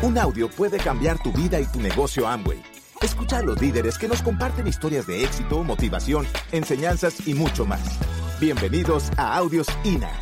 Un 0.00 0.16
audio 0.16 0.48
puede 0.48 0.78
cambiar 0.78 1.20
tu 1.20 1.32
vida 1.32 1.58
y 1.58 1.66
tu 1.66 1.80
negocio 1.80 2.28
Amway. 2.28 2.62
Escucha 3.02 3.38
a 3.38 3.42
los 3.42 3.60
líderes 3.60 3.98
que 3.98 4.06
nos 4.06 4.22
comparten 4.22 4.68
historias 4.68 5.08
de 5.08 5.24
éxito, 5.24 5.64
motivación, 5.64 6.24
enseñanzas 6.52 7.26
y 7.26 7.34
mucho 7.34 7.66
más. 7.66 7.98
Bienvenidos 8.38 9.10
a 9.16 9.36
Audios 9.36 9.66
INA. 9.82 10.12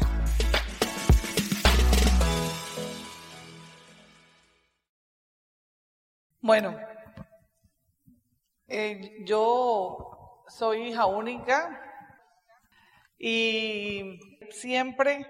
Bueno, 6.40 6.74
eh, 8.68 9.24
yo 9.26 10.44
soy 10.48 10.88
hija 10.88 11.04
única 11.04 11.82
y 13.18 14.18
siempre 14.52 15.26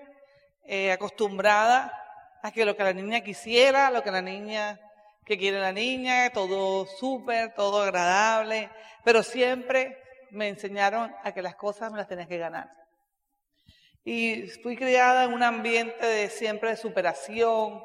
eh, 0.63 0.93
acostumbrada 0.93 1.91
que 2.53 2.65
lo 2.65 2.77
que 2.77 2.85
la 2.85 2.93
niña 2.93 3.21
quisiera, 3.21 3.91
lo 3.91 4.03
que 4.03 4.11
la 4.11 4.23
niña 4.23 4.81
que 5.27 5.37
quiere 5.37 5.59
la 5.59 5.73
niña, 5.73 6.31
todo 6.31 6.87
súper, 6.87 7.53
todo 7.55 7.83
agradable, 7.83 8.71
pero 9.05 9.25
siempre 9.25 10.01
me 10.31 10.49
enseñaron 10.49 11.13
a 11.25 11.33
que 11.33 11.43
las 11.43 11.57
cosas 11.57 11.91
me 11.91 11.99
las 11.99 12.07
tenía 12.07 12.29
que 12.29 12.39
ganar. 12.39 12.71
Y 14.05 14.47
fui 14.63 14.77
criada 14.77 15.25
en 15.25 15.33
un 15.33 15.43
ambiente 15.43 16.07
de 16.07 16.31
siempre 16.31 16.71
de 16.71 16.77
superación, 16.77 17.83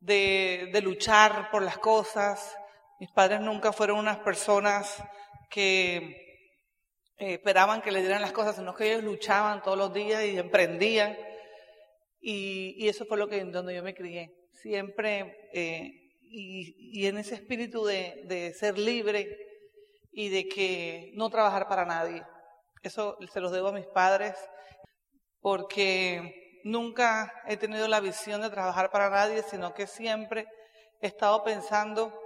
de, 0.00 0.70
de 0.72 0.80
luchar 0.80 1.50
por 1.50 1.62
las 1.62 1.76
cosas. 1.76 2.56
Mis 2.98 3.10
padres 3.10 3.40
nunca 3.40 3.70
fueron 3.70 3.98
unas 3.98 4.18
personas 4.18 4.96
que 5.50 6.22
eh, 7.18 7.34
esperaban 7.34 7.82
que 7.82 7.92
le 7.92 8.00
dieran 8.00 8.22
las 8.22 8.32
cosas, 8.32 8.56
sino 8.56 8.74
que 8.74 8.90
ellos 8.90 9.04
luchaban 9.04 9.62
todos 9.62 9.76
los 9.76 9.92
días 9.92 10.24
y 10.24 10.38
emprendían. 10.38 11.18
Y, 12.22 12.88
eso 12.88 13.04
fue 13.04 13.18
lo 13.18 13.28
que 13.28 13.44
donde 13.44 13.74
yo 13.74 13.82
me 13.82 13.94
crié. 13.94 14.32
Siempre 14.52 15.48
eh, 15.52 16.12
y, 16.22 17.00
y, 17.00 17.06
en 17.06 17.18
ese 17.18 17.34
espíritu 17.34 17.84
de, 17.84 18.22
de 18.26 18.54
ser 18.54 18.78
libre 18.78 19.36
y 20.12 20.28
de 20.28 20.48
que 20.48 21.10
no 21.14 21.28
trabajar 21.30 21.68
para 21.68 21.84
nadie. 21.84 22.22
Eso 22.82 23.18
se 23.32 23.40
los 23.40 23.50
debo 23.50 23.68
a 23.68 23.72
mis 23.72 23.86
padres 23.86 24.36
porque 25.40 26.60
nunca 26.64 27.32
he 27.48 27.56
tenido 27.56 27.88
la 27.88 28.00
visión 28.00 28.40
de 28.40 28.50
trabajar 28.50 28.90
para 28.90 29.10
nadie, 29.10 29.42
sino 29.42 29.74
que 29.74 29.88
siempre 29.88 30.46
he 31.00 31.08
estado 31.08 31.42
pensando 31.42 32.16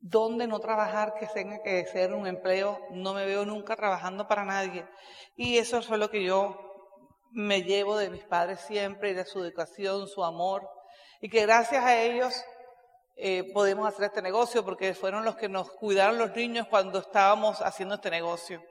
dónde 0.00 0.46
no 0.46 0.60
trabajar, 0.60 1.14
que 1.18 1.26
tenga 1.26 1.62
que 1.62 1.84
ser 1.86 2.14
un 2.14 2.26
empleo. 2.26 2.80
No 2.90 3.12
me 3.12 3.26
veo 3.26 3.44
nunca 3.44 3.76
trabajando 3.76 4.26
para 4.26 4.44
nadie. 4.44 4.86
Y 5.36 5.58
eso 5.58 5.82
fue 5.82 5.98
lo 5.98 6.10
que 6.10 6.24
yo 6.24 6.73
me 7.34 7.62
llevo 7.64 7.96
de 7.98 8.10
mis 8.10 8.22
padres 8.22 8.60
siempre 8.60 9.10
y 9.10 9.14
de 9.14 9.24
su 9.24 9.42
educación, 9.42 10.06
su 10.06 10.24
amor. 10.24 10.68
Y 11.20 11.28
que 11.28 11.42
gracias 11.42 11.84
a 11.84 12.00
ellos 12.00 12.44
eh, 13.16 13.50
podemos 13.52 13.88
hacer 13.88 14.04
este 14.06 14.22
negocio 14.22 14.64
porque 14.64 14.94
fueron 14.94 15.24
los 15.24 15.36
que 15.36 15.48
nos 15.48 15.70
cuidaron 15.72 16.16
los 16.16 16.34
niños 16.36 16.68
cuando 16.68 17.00
estábamos 17.00 17.60
haciendo 17.60 17.96
este 17.96 18.10
negocio. 18.10 18.62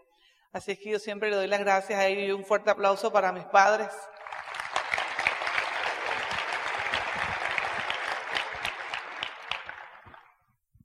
Así 0.54 0.72
es 0.72 0.80
que 0.80 0.92
yo 0.92 1.00
siempre 1.00 1.30
le 1.30 1.36
doy 1.36 1.48
las 1.48 1.60
gracias 1.60 2.00
a 2.00 2.08
ellos 2.08 2.24
y 2.24 2.32
un 2.32 2.46
fuerte 2.46 2.70
aplauso 2.70 3.12
para 3.12 3.34
mis 3.34 3.46
padres. 3.46 3.90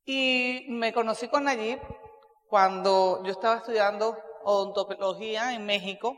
Y 0.04 0.66
me 0.70 0.92
conocí 0.92 1.28
con 1.28 1.44
Nayib 1.44 1.80
cuando 2.48 3.22
yo 3.24 3.30
estaba 3.30 3.58
estudiando 3.58 4.16
odontología 4.42 5.52
en 5.52 5.66
México 5.66 6.16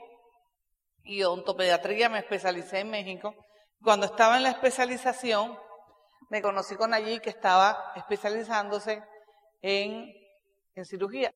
y 1.04 1.22
odontopediatría, 1.22 2.08
me 2.08 2.18
especialicé 2.18 2.80
en 2.80 2.90
México. 2.90 3.34
Cuando 3.82 4.06
estaba 4.06 4.36
en 4.36 4.42
la 4.42 4.50
especialización, 4.50 5.58
me 6.28 6.42
conocí 6.42 6.76
con 6.76 6.90
Nayib 6.90 7.20
que 7.20 7.30
estaba 7.30 7.92
especializándose 7.96 9.02
en, 9.60 10.12
cirugía. 10.84 11.34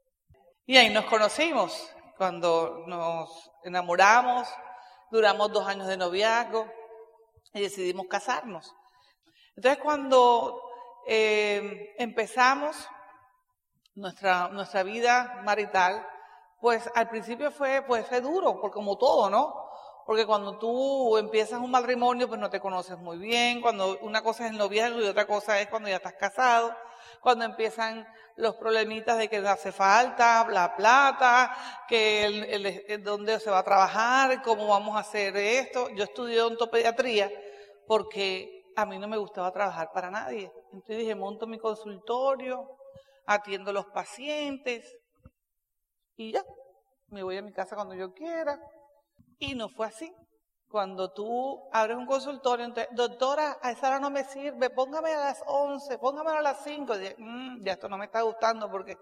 Y 0.67 0.77
ahí 0.77 0.89
nos 0.89 1.05
conocimos 1.05 1.95
cuando 2.17 2.85
nos 2.87 3.51
enamoramos, 3.65 4.49
duramos 5.11 5.53
dos 5.53 5.67
años 5.67 5.87
de 5.87 5.99
noviazgo 5.99 6.67
y 7.53 7.61
decidimos 7.61 8.07
casarnos. 8.09 8.75
Entonces 9.57 9.83
cuando 9.83 10.63
eh, 11.07 11.95
empezamos 11.99 12.89
nuestra 13.95 14.83
vida 14.83 15.43
marital, 15.45 16.07
pues 16.65 16.91
al 16.95 17.11
principio 17.11 17.51
fue, 17.51 17.83
pues 17.87 18.07
fue 18.07 18.23
duro, 18.23 18.59
porque 18.59 18.77
como 18.77 18.97
todo, 18.97 19.29
¿no? 19.29 19.69
Porque 20.07 20.25
cuando 20.25 20.57
tú 20.57 21.19
empiezas 21.19 21.61
un 21.61 21.71
matrimonio, 21.71 22.27
pues 22.27 22.41
no 22.41 22.49
te 22.49 22.59
conoces 22.59 22.97
muy 22.97 23.19
bien, 23.19 23.61
cuando 23.61 23.99
una 23.99 24.23
cosa 24.23 24.47
es 24.47 24.53
el 24.53 24.57
noviazgo 24.57 24.99
y 25.03 25.05
otra 25.07 25.27
cosa 25.27 25.61
es 25.61 25.69
cuando 25.69 25.91
ya 25.91 25.97
estás 25.97 26.15
casado, 26.15 26.75
cuando 27.21 27.45
empiezan 27.45 28.09
los 28.37 28.57
problemitas 28.57 29.19
de 29.19 29.29
que 29.29 29.47
hace 29.47 29.73
falta 29.73 30.49
la 30.49 30.75
plata, 30.75 31.55
que 31.87 32.25
el, 32.25 33.03
dónde 33.05 33.39
se 33.41 33.51
va 33.51 33.59
a 33.59 33.63
trabajar, 33.63 34.41
cómo 34.41 34.67
vamos 34.67 34.97
a 34.97 35.01
hacer 35.01 35.37
esto. 35.37 35.91
Yo 35.91 36.05
estudié 36.05 36.41
odontopediatría 36.41 37.31
porque 37.87 38.73
a 38.75 38.87
mí 38.87 38.99
no 38.99 39.07
me 39.07 39.19
gustaba 39.19 39.53
trabajar 39.53 39.91
para 39.93 40.11
nadie. 40.11 40.51
Entonces 40.73 40.97
dije, 40.97 41.15
monto 41.15 41.47
mi 41.47 41.59
consultorio, 41.59 42.67
atiendo 43.27 43.71
los 43.71 43.85
pacientes 43.85 44.91
y 46.17 46.33
ya, 46.33 46.45
me 47.09 47.23
voy 47.23 47.37
a 47.37 47.43
mi 47.43 47.53
casa 47.53 47.75
cuando 47.75 47.95
yo 47.95 48.13
quiera. 48.13 48.59
Y 49.39 49.55
no 49.55 49.69
fue 49.69 49.87
así. 49.87 50.13
Cuando 50.69 51.13
tú 51.13 51.69
abres 51.73 51.97
un 51.97 52.07
consultorio, 52.07 52.65
entonces, 52.65 52.93
doctora, 52.97 53.59
a 53.63 53.71
esa 53.71 53.89
hora 53.89 54.01
no 54.01 54.11
me 54.11 54.25
sirve, 54.25 54.71
póngame 54.71 55.15
a 55.15 55.21
las 55.21 55.43
11, 55.47 55.99
póngame 55.99 56.31
a 56.31 56.43
las 56.43 56.65
5. 56.65 56.95
Mm, 57.19 57.65
ya 57.65 57.73
esto 57.75 57.89
no 57.89 57.97
me 57.97 58.07
está 58.07 58.23
gustando 58.23 58.69
porque 58.71 58.97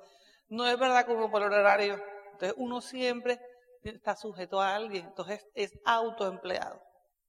no 0.48 0.66
es 0.66 0.78
verdad 0.78 1.06
que 1.06 1.12
uno 1.12 1.30
por 1.30 1.42
el 1.42 1.52
horario. 1.52 1.98
Entonces 2.32 2.54
uno 2.58 2.80
siempre 2.80 3.40
está 3.82 4.14
sujeto 4.16 4.60
a 4.60 4.74
alguien, 4.74 5.06
entonces 5.06 5.44
es 5.54 5.72
autoempleado, 5.84 6.80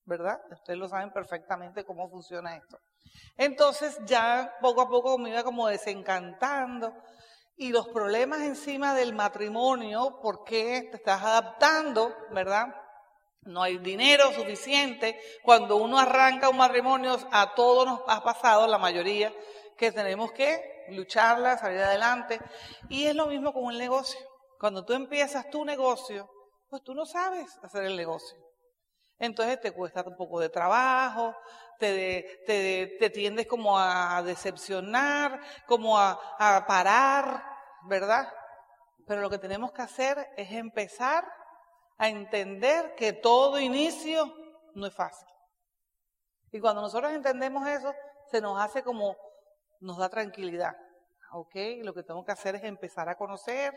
¿verdad? 0.06 0.40
Ustedes 0.52 0.78
lo 0.78 0.88
saben 0.88 1.12
perfectamente 1.12 1.84
cómo 1.86 2.10
funciona 2.10 2.56
esto. 2.56 2.80
Entonces 3.38 4.00
ya 4.06 4.54
poco 4.62 4.82
a 4.82 4.90
poco 4.90 5.18
me 5.18 5.30
iba 5.30 5.44
como 5.44 5.68
desencantando 5.68 6.94
y 7.56 7.70
los 7.70 7.88
problemas 7.90 8.42
encima 8.42 8.94
del 8.96 9.14
matrimonio, 9.14 10.20
porque 10.22 10.88
te 10.92 10.98
estás 10.98 11.22
adaptando, 11.22 12.16
¿verdad? 12.32 12.68
No 13.42 13.62
hay 13.62 13.78
dinero 13.78 14.32
suficiente. 14.32 15.20
Cuando 15.44 15.78
uno 15.78 16.00
arranca 16.00 16.50
un 16.50 16.58
matrimonio, 16.58 17.18
a 17.32 17.54
todos 17.56 17.86
nos 17.86 18.02
ha 18.08 18.24
pasado, 18.24 18.68
la 18.68 18.78
mayoría, 18.78 19.34
que 19.78 19.92
tenemos 19.92 20.32
que 20.32 20.86
lucharla, 20.90 21.58
salir 21.58 21.80
adelante. 21.80 22.40
Y 22.90 23.06
es 23.06 23.16
lo 23.16 23.28
mismo 23.28 23.54
con 23.54 23.72
el 23.72 23.78
negocio. 23.78 24.20
Cuando 24.60 24.86
tú 24.86 24.94
empiezas 24.94 25.50
tu 25.50 25.66
negocio, 25.66 26.30
pues 26.70 26.82
tú 26.84 26.94
no 26.94 27.06
sabes 27.06 27.60
hacer 27.62 27.84
el 27.84 27.98
negocio. 27.98 28.38
Entonces 29.24 29.58
te 29.62 29.72
cuesta 29.72 30.04
un 30.06 30.18
poco 30.18 30.38
de 30.42 30.50
trabajo, 30.50 31.34
te, 31.80 33.10
tiendes 33.14 33.48
como 33.48 33.80
a 33.80 34.22
decepcionar, 34.22 35.40
como 35.66 35.98
a, 35.98 36.20
a 36.38 36.68
parar, 36.68 37.42
¿verdad? 37.84 38.28
Pero 39.08 39.22
lo 39.22 39.30
que 39.30 39.38
tenemos 39.38 39.72
que 39.72 39.82
hacer 39.82 40.30
es 40.36 40.52
empezar 40.52 41.26
a 41.98 42.10
entender 42.10 42.96
que 42.96 43.14
todo 43.14 43.62
inicio 43.62 44.30
no 44.74 44.88
es 44.88 44.94
fácil. 44.94 45.30
Y 46.52 46.60
cuando 46.60 46.82
nosotros 46.82 47.14
entendemos 47.14 47.66
eso, 47.66 47.94
se 48.30 48.42
nos 48.42 48.62
hace 48.62 48.84
como, 48.84 49.16
nos 49.80 50.00
da 50.00 50.10
tranquilidad. 50.10 50.76
¿Ok? 51.32 51.56
Lo 51.82 51.94
que 51.94 52.04
tengo 52.04 52.26
que 52.26 52.34
hacer 52.34 52.56
es 52.56 52.64
empezar 52.66 53.08
a 53.08 53.16
conocer, 53.16 53.74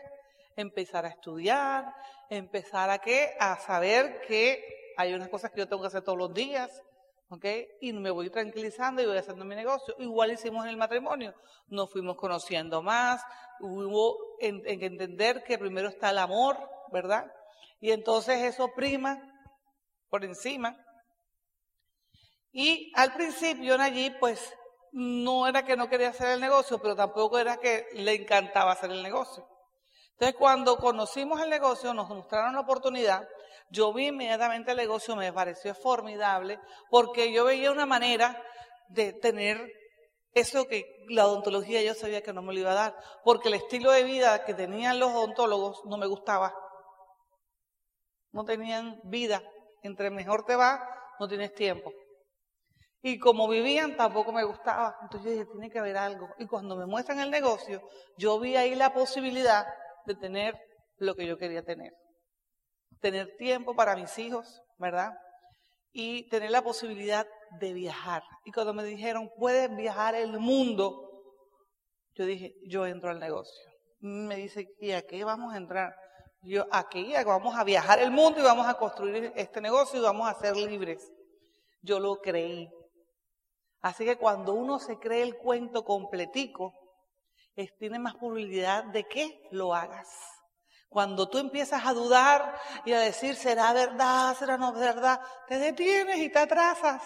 empezar 0.57 1.05
a 1.05 1.09
estudiar, 1.09 1.85
empezar 2.29 2.89
a 2.89 2.99
qué? 2.99 3.37
A 3.39 3.55
saber 3.59 4.19
que 4.27 4.86
hay 4.97 5.13
unas 5.13 5.29
cosas 5.29 5.51
que 5.51 5.59
yo 5.59 5.67
tengo 5.67 5.81
que 5.81 5.87
hacer 5.87 6.03
todos 6.03 6.17
los 6.17 6.33
días, 6.33 6.83
¿ok? 7.29 7.45
Y 7.81 7.93
me 7.93 8.09
voy 8.09 8.29
tranquilizando 8.29 9.01
y 9.01 9.05
voy 9.05 9.17
haciendo 9.17 9.45
mi 9.45 9.55
negocio. 9.55 9.95
Igual 9.99 10.31
hicimos 10.31 10.65
en 10.65 10.71
el 10.71 10.77
matrimonio. 10.77 11.33
Nos 11.67 11.91
fuimos 11.91 12.17
conociendo 12.17 12.81
más, 12.81 13.23
hubo 13.59 14.17
en, 14.39 14.61
en 14.65 14.83
entender 14.83 15.43
que 15.43 15.57
primero 15.57 15.89
está 15.89 16.09
el 16.09 16.17
amor, 16.17 16.57
¿verdad? 16.91 17.31
Y 17.79 17.91
entonces 17.91 18.43
eso 18.43 18.73
prima 18.73 19.21
por 20.09 20.25
encima. 20.25 20.75
Y 22.51 22.91
al 22.95 23.13
principio 23.13 23.75
allí, 23.79 24.09
pues, 24.19 24.53
no 24.91 25.47
era 25.47 25.63
que 25.63 25.77
no 25.77 25.89
quería 25.89 26.09
hacer 26.09 26.29
el 26.29 26.41
negocio, 26.41 26.79
pero 26.79 26.95
tampoco 26.95 27.37
era 27.37 27.57
que 27.57 27.85
le 27.93 28.15
encantaba 28.15 28.71
hacer 28.71 28.89
el 28.89 29.03
negocio. 29.03 29.47
Entonces, 30.13 30.35
cuando 30.39 30.77
conocimos 30.77 31.39
el 31.41 31.51
negocio, 31.51 31.93
nos 31.93 32.09
mostraron 32.09 32.55
la 32.55 32.61
oportunidad, 32.61 33.27
yo 33.69 33.93
vi 33.93 34.07
inmediatamente 34.07 34.71
el 34.71 34.77
negocio, 34.77 35.15
me 35.15 35.33
pareció 35.33 35.73
formidable, 35.75 36.59
porque 36.89 37.31
yo 37.31 37.45
veía 37.45 37.71
una 37.71 37.85
manera 37.85 38.41
de 38.89 39.13
tener 39.13 39.71
eso 40.33 40.67
que 40.67 40.83
la 41.09 41.25
odontología 41.25 41.81
yo 41.81 41.93
sabía 41.93 42.21
que 42.21 42.33
no 42.33 42.41
me 42.41 42.53
lo 42.53 42.59
iba 42.59 42.71
a 42.71 42.75
dar, 42.75 42.95
porque 43.23 43.47
el 43.47 43.55
estilo 43.55 43.91
de 43.91 44.03
vida 44.03 44.45
que 44.45 44.53
tenían 44.53 44.99
los 44.99 45.11
odontólogos 45.11 45.81
no 45.85 45.97
me 45.97 46.07
gustaba 46.07 46.53
no 48.37 48.45
tenían 48.45 48.99
vida. 49.03 49.41
Entre 49.81 50.09
mejor 50.09 50.45
te 50.45 50.55
va, 50.55 50.79
no 51.19 51.27
tienes 51.27 51.53
tiempo. 51.53 51.91
Y 53.01 53.19
como 53.19 53.47
vivían, 53.47 53.97
tampoco 53.97 54.31
me 54.31 54.43
gustaba. 54.43 54.95
Entonces 55.01 55.25
yo 55.25 55.31
dije, 55.31 55.51
tiene 55.51 55.69
que 55.69 55.79
haber 55.79 55.97
algo. 55.97 56.29
Y 56.37 56.45
cuando 56.45 56.75
me 56.75 56.85
muestran 56.85 57.19
el 57.19 57.31
negocio, 57.31 57.81
yo 58.17 58.39
vi 58.39 58.55
ahí 58.55 58.75
la 58.75 58.93
posibilidad 58.93 59.65
de 60.05 60.15
tener 60.15 60.55
lo 60.97 61.15
que 61.15 61.25
yo 61.25 61.37
quería 61.37 61.63
tener. 61.63 61.93
Tener 63.01 63.35
tiempo 63.37 63.75
para 63.75 63.95
mis 63.95 64.17
hijos, 64.17 64.61
¿verdad? 64.77 65.11
Y 65.91 66.27
tener 66.29 66.51
la 66.51 66.61
posibilidad 66.61 67.27
de 67.59 67.73
viajar. 67.73 68.23
Y 68.45 68.51
cuando 68.51 68.73
me 68.73 68.83
dijeron, 68.83 69.29
puedes 69.37 69.73
viajar 69.75 70.15
el 70.15 70.39
mundo, 70.39 71.07
yo 72.15 72.25
dije, 72.25 72.53
yo 72.67 72.85
entro 72.85 73.09
al 73.09 73.19
negocio. 73.19 73.71
Me 73.99 74.35
dice, 74.35 74.67
¿y 74.79 74.91
a 74.91 75.01
qué 75.01 75.23
vamos 75.23 75.53
a 75.53 75.57
entrar? 75.57 75.95
Yo, 76.41 76.65
aquí 76.71 77.13
vamos 77.25 77.55
a 77.55 77.63
viajar 77.63 77.99
el 77.99 78.11
mundo 78.11 78.39
y 78.39 78.43
vamos 78.43 78.67
a 78.67 78.75
construir 78.75 79.33
este 79.35 79.59
negocio 79.61 79.99
y 79.99 80.03
vamos 80.03 80.29
a 80.29 80.39
ser 80.39 80.55
libres. 80.55 81.11
Yo 81.81 81.99
lo 81.99 82.17
creí. 82.17 82.69
Así 83.81 84.05
que 84.05 84.17
cuando 84.17 84.53
uno 84.53 84.79
se 84.79 84.97
cree 84.97 85.23
el 85.23 85.37
cuento 85.37 85.83
completico, 85.83 86.73
tiene 87.79 87.99
más 87.99 88.15
probabilidad 88.15 88.85
de 88.85 89.03
que 89.05 89.47
lo 89.51 89.73
hagas. 89.73 90.07
Cuando 90.89 91.29
tú 91.29 91.37
empiezas 91.37 91.85
a 91.85 91.93
dudar 91.93 92.59
y 92.85 92.93
a 92.93 92.99
decir, 92.99 93.35
¿será 93.35 93.73
verdad? 93.73 94.35
¿Será 94.37 94.57
no 94.57 94.71
verdad? 94.73 95.19
Te 95.47 95.59
detienes 95.59 96.17
y 96.17 96.29
te 96.29 96.39
atrasas. 96.39 97.03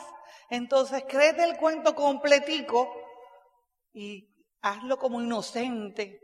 Entonces, 0.50 1.04
créete 1.07 1.44
el 1.44 1.57
cuento 1.57 1.95
completico 1.95 2.94
y 3.94 4.28
hazlo 4.62 4.98
como 4.98 5.22
inocente 5.22 6.19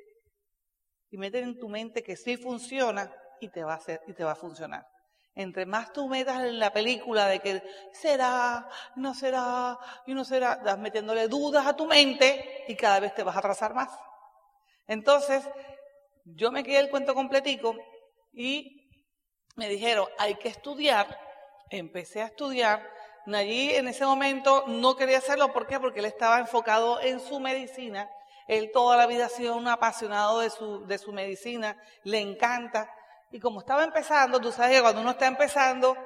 y 1.09 1.17
mete 1.17 1.39
en 1.39 1.57
tu 1.57 1.69
mente 1.69 2.03
que 2.03 2.15
sí 2.15 2.37
funciona 2.37 3.11
y 3.39 3.49
te 3.49 3.63
va 3.63 3.75
a 3.75 3.79
y 4.07 4.13
te 4.13 4.23
va 4.23 4.31
a 4.31 4.35
funcionar. 4.35 4.85
Entre 5.33 5.67
más 5.67 5.93
tú 5.93 6.07
metas 6.07 6.39
en 6.41 6.57
la 6.57 6.73
película 6.73 7.27
de 7.27 7.39
que 7.39 7.61
será, 7.93 8.67
no 8.95 9.13
será 9.13 9.77
y 10.07 10.15
no 10.15 10.25
será, 10.25 10.55
vas 10.63 10.79
metiéndole 10.79 11.27
dudas 11.27 11.65
a 11.67 11.75
tu 11.75 11.85
mente 11.85 12.65
y 12.67 12.75
cada 12.75 12.99
vez 12.99 13.13
te 13.13 13.21
vas 13.21 13.35
a 13.35 13.39
atrasar 13.39 13.75
más. 13.75 13.89
Entonces, 14.87 15.47
yo 16.35 16.51
me 16.51 16.63
quedé 16.63 16.79
el 16.79 16.89
cuento 16.89 17.13
completico 17.13 17.75
y 18.33 18.89
me 19.55 19.69
dijeron, 19.69 20.07
hay 20.17 20.35
que 20.35 20.49
estudiar. 20.49 21.19
Empecé 21.69 22.21
a 22.21 22.25
estudiar. 22.25 22.87
Allí 23.33 23.73
en 23.75 23.87
ese 23.87 24.05
momento 24.05 24.65
no 24.67 24.95
quería 24.95 25.17
hacerlo. 25.17 25.51
¿Por 25.51 25.67
qué? 25.67 25.79
Porque 25.79 25.99
él 25.99 26.05
estaba 26.05 26.39
enfocado 26.39 27.01
en 27.01 27.19
su 27.19 27.39
medicina. 27.39 28.09
Él 28.47 28.71
toda 28.71 28.95
la 28.95 29.07
vida 29.07 29.25
ha 29.25 29.29
sido 29.29 29.55
un 29.55 29.67
apasionado 29.67 30.39
de 30.39 30.49
su, 30.49 30.85
de 30.85 30.97
su 30.97 31.11
medicina. 31.11 31.81
Le 32.03 32.19
encanta. 32.19 32.89
Y 33.31 33.39
como 33.39 33.59
estaba 33.59 33.83
empezando, 33.83 34.39
tú 34.39 34.51
sabes 34.51 34.77
que 34.77 34.81
cuando 34.81 35.01
uno 35.01 35.11
está 35.11 35.27
empezando, 35.27 35.97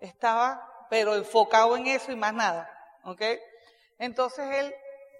estaba, 0.00 0.86
pero 0.88 1.14
enfocado 1.14 1.76
en 1.76 1.86
eso 1.88 2.12
y 2.12 2.16
más 2.16 2.32
nada. 2.32 2.70
¿Ok? 3.04 3.22
Entonces 3.98 4.46
él 4.54 4.74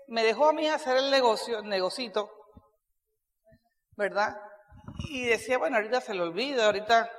me 0.08 0.25
dejó 0.25 0.48
a 0.48 0.52
mí 0.52 0.69
hacer 0.69 0.96
el 0.96 1.10
negocio, 1.10 1.58
el 1.58 1.69
negocito, 1.69 2.41
¿verdad? 3.96 4.36
Y 5.08 5.24
decía, 5.24 5.58
bueno, 5.58 5.76
ahorita 5.76 6.00
se 6.00 6.14
lo 6.14 6.24
olvida, 6.24 6.66
ahorita... 6.66 7.10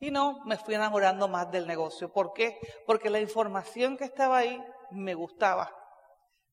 Y 0.00 0.10
no, 0.12 0.44
me 0.44 0.56
fui 0.56 0.74
enamorando 0.74 1.26
más 1.26 1.50
del 1.50 1.66
negocio. 1.66 2.12
¿Por 2.12 2.32
qué? 2.32 2.58
Porque 2.86 3.10
la 3.10 3.18
información 3.18 3.96
que 3.96 4.04
estaba 4.04 4.38
ahí 4.38 4.62
me 4.92 5.14
gustaba. 5.14 5.74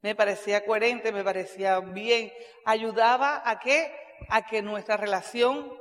Me 0.01 0.15
parecía 0.15 0.65
coherente, 0.65 1.11
me 1.11 1.23
parecía 1.23 1.79
bien. 1.79 2.31
Ayudaba 2.65 3.43
a 3.45 3.59
qué? 3.59 3.95
A 4.29 4.45
que 4.45 4.61
nuestra 4.63 4.97
relación 4.97 5.71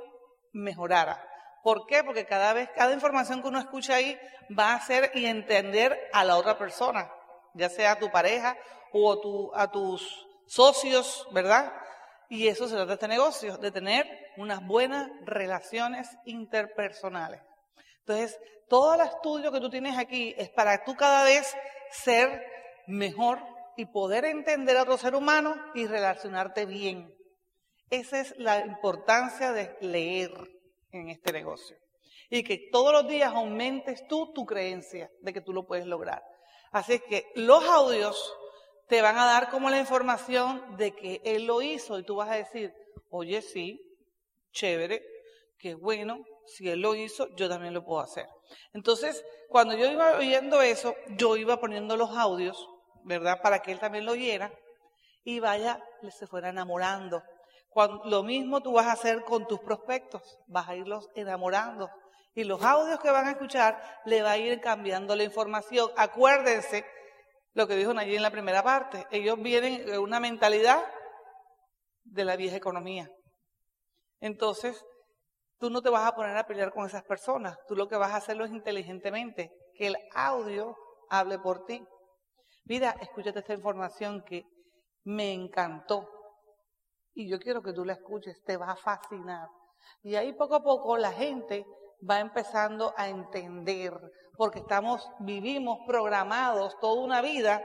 mejorara. 0.53 1.27
¿Por 1.63 1.87
qué? 1.87 2.03
Porque 2.03 2.25
cada 2.25 2.53
vez, 2.53 2.69
cada 2.75 2.93
información 2.93 3.41
que 3.41 3.47
uno 3.47 3.59
escucha 3.59 3.95
ahí 3.95 4.19
va 4.57 4.73
a 4.73 4.75
hacer 4.75 5.11
y 5.15 5.25
entender 5.25 5.99
a 6.13 6.23
la 6.23 6.37
otra 6.37 6.57
persona, 6.59 7.11
ya 7.55 7.69
sea 7.69 7.93
a 7.93 7.99
tu 7.99 8.11
pareja 8.11 8.55
o 8.91 9.19
tu, 9.19 9.51
a 9.55 9.71
tus 9.71 10.27
socios, 10.45 11.27
¿verdad? 11.31 11.73
Y 12.29 12.47
eso 12.47 12.67
se 12.67 12.75
trata 12.75 12.87
de 12.87 12.93
este 12.93 13.07
negocio, 13.07 13.57
de 13.57 13.71
tener 13.71 14.07
unas 14.37 14.65
buenas 14.65 15.09
relaciones 15.21 16.09
interpersonales. 16.25 17.41
Entonces, 17.99 18.39
todo 18.67 18.95
el 18.95 19.01
estudio 19.01 19.51
que 19.51 19.59
tú 19.59 19.69
tienes 19.69 19.97
aquí 19.97 20.33
es 20.37 20.49
para 20.49 20.83
tú 20.83 20.95
cada 20.95 21.23
vez 21.23 21.55
ser 21.91 22.43
mejor 22.87 23.39
y 23.77 23.85
poder 23.85 24.25
entender 24.25 24.77
a 24.77 24.83
otro 24.83 24.97
ser 24.97 25.15
humano 25.15 25.55
y 25.73 25.85
relacionarte 25.85 26.65
bien. 26.65 27.13
Esa 27.89 28.19
es 28.19 28.33
la 28.37 28.65
importancia 28.65 29.51
de 29.51 29.75
leer 29.81 30.31
en 30.91 31.09
este 31.09 31.31
negocio. 31.31 31.77
Y 32.29 32.43
que 32.43 32.69
todos 32.71 32.91
los 32.91 33.07
días 33.07 33.33
aumentes 33.33 34.07
tú 34.07 34.33
tu 34.33 34.45
creencia 34.45 35.11
de 35.21 35.33
que 35.33 35.41
tú 35.41 35.53
lo 35.53 35.65
puedes 35.65 35.85
lograr. 35.85 36.23
Así 36.71 36.93
es 36.93 37.03
que 37.03 37.25
los 37.35 37.63
audios 37.65 38.35
te 38.87 39.01
van 39.01 39.17
a 39.17 39.25
dar 39.25 39.49
como 39.49 39.69
la 39.69 39.79
información 39.79 40.77
de 40.77 40.91
que 40.95 41.21
él 41.23 41.45
lo 41.45 41.61
hizo 41.61 41.97
y 41.97 42.03
tú 42.03 42.15
vas 42.15 42.29
a 42.29 42.35
decir, 42.35 42.73
oye, 43.09 43.41
sí, 43.41 43.81
chévere, 44.51 45.03
qué 45.57 45.73
bueno, 45.73 46.23
si 46.45 46.69
él 46.69 46.81
lo 46.81 46.95
hizo, 46.95 47.27
yo 47.35 47.49
también 47.49 47.73
lo 47.73 47.83
puedo 47.83 48.01
hacer. 48.01 48.27
Entonces, 48.73 49.25
cuando 49.49 49.75
yo 49.75 49.91
iba 49.91 50.17
oyendo 50.17 50.61
eso, 50.61 50.95
yo 51.17 51.35
iba 51.35 51.59
poniendo 51.59 51.97
los 51.97 52.15
audios, 52.15 52.69
¿verdad? 53.03 53.41
Para 53.41 53.59
que 53.59 53.71
él 53.71 53.79
también 53.79 54.05
lo 54.05 54.11
oyera 54.11 54.51
y 55.23 55.39
vaya, 55.39 55.83
se 56.11 56.27
fuera 56.27 56.49
enamorando. 56.49 57.23
Lo 58.05 58.23
mismo 58.23 58.61
tú 58.61 58.73
vas 58.73 58.85
a 58.85 58.93
hacer 58.93 59.23
con 59.23 59.47
tus 59.47 59.59
prospectos, 59.59 60.39
vas 60.47 60.69
a 60.69 60.75
irlos 60.75 61.09
enamorando. 61.15 61.89
Y 62.33 62.43
los 62.43 62.61
audios 62.63 62.99
que 62.99 63.11
van 63.11 63.27
a 63.27 63.31
escuchar 63.31 63.81
le 64.05 64.21
va 64.21 64.31
a 64.31 64.37
ir 64.37 64.61
cambiando 64.61 65.15
la 65.15 65.23
información. 65.23 65.89
Acuérdense 65.97 66.85
lo 67.55 67.67
que 67.67 67.75
dijo 67.75 67.91
allí 67.97 68.15
en 68.15 68.21
la 68.21 68.31
primera 68.31 68.61
parte. 68.61 69.07
Ellos 69.11 69.41
vienen 69.41 69.85
de 69.85 69.97
una 69.97 70.19
mentalidad 70.19 70.85
de 72.03 72.25
la 72.25 72.35
vieja 72.35 72.57
economía. 72.57 73.09
Entonces, 74.19 74.85
tú 75.57 75.69
no 75.69 75.81
te 75.81 75.89
vas 75.89 76.05
a 76.05 76.15
poner 76.15 76.35
a 76.35 76.45
pelear 76.45 76.73
con 76.73 76.85
esas 76.85 77.03
personas. 77.03 77.57
Tú 77.67 77.75
lo 77.75 77.87
que 77.87 77.95
vas 77.95 78.11
a 78.11 78.17
hacerlo 78.17 78.43
es 78.43 78.51
inteligentemente, 78.51 79.51
que 79.73 79.87
el 79.87 79.97
audio 80.13 80.75
hable 81.09 81.39
por 81.39 81.65
ti. 81.65 81.81
Mira, 82.65 82.97
escúchate 82.99 83.39
esta 83.39 83.53
información 83.53 84.21
que 84.23 84.43
me 85.05 85.31
encantó. 85.31 86.09
Y 87.13 87.29
yo 87.29 87.39
quiero 87.39 87.61
que 87.61 87.71
tú 87.71 87.85
la 87.85 87.93
escuches, 87.93 88.43
te 88.43 88.57
va 88.57 88.71
a 88.71 88.75
fascinar. 88.75 89.47
Y 90.03 90.15
ahí 90.15 90.33
poco 90.33 90.55
a 90.55 90.63
poco 90.63 90.97
la 90.97 91.13
gente 91.13 91.65
va 92.07 92.19
empezando 92.19 92.93
a 92.97 93.07
entender, 93.07 93.93
porque 94.37 94.59
estamos, 94.59 95.09
vivimos 95.19 95.79
programados 95.87 96.77
toda 96.79 97.01
una 97.01 97.21
vida 97.21 97.63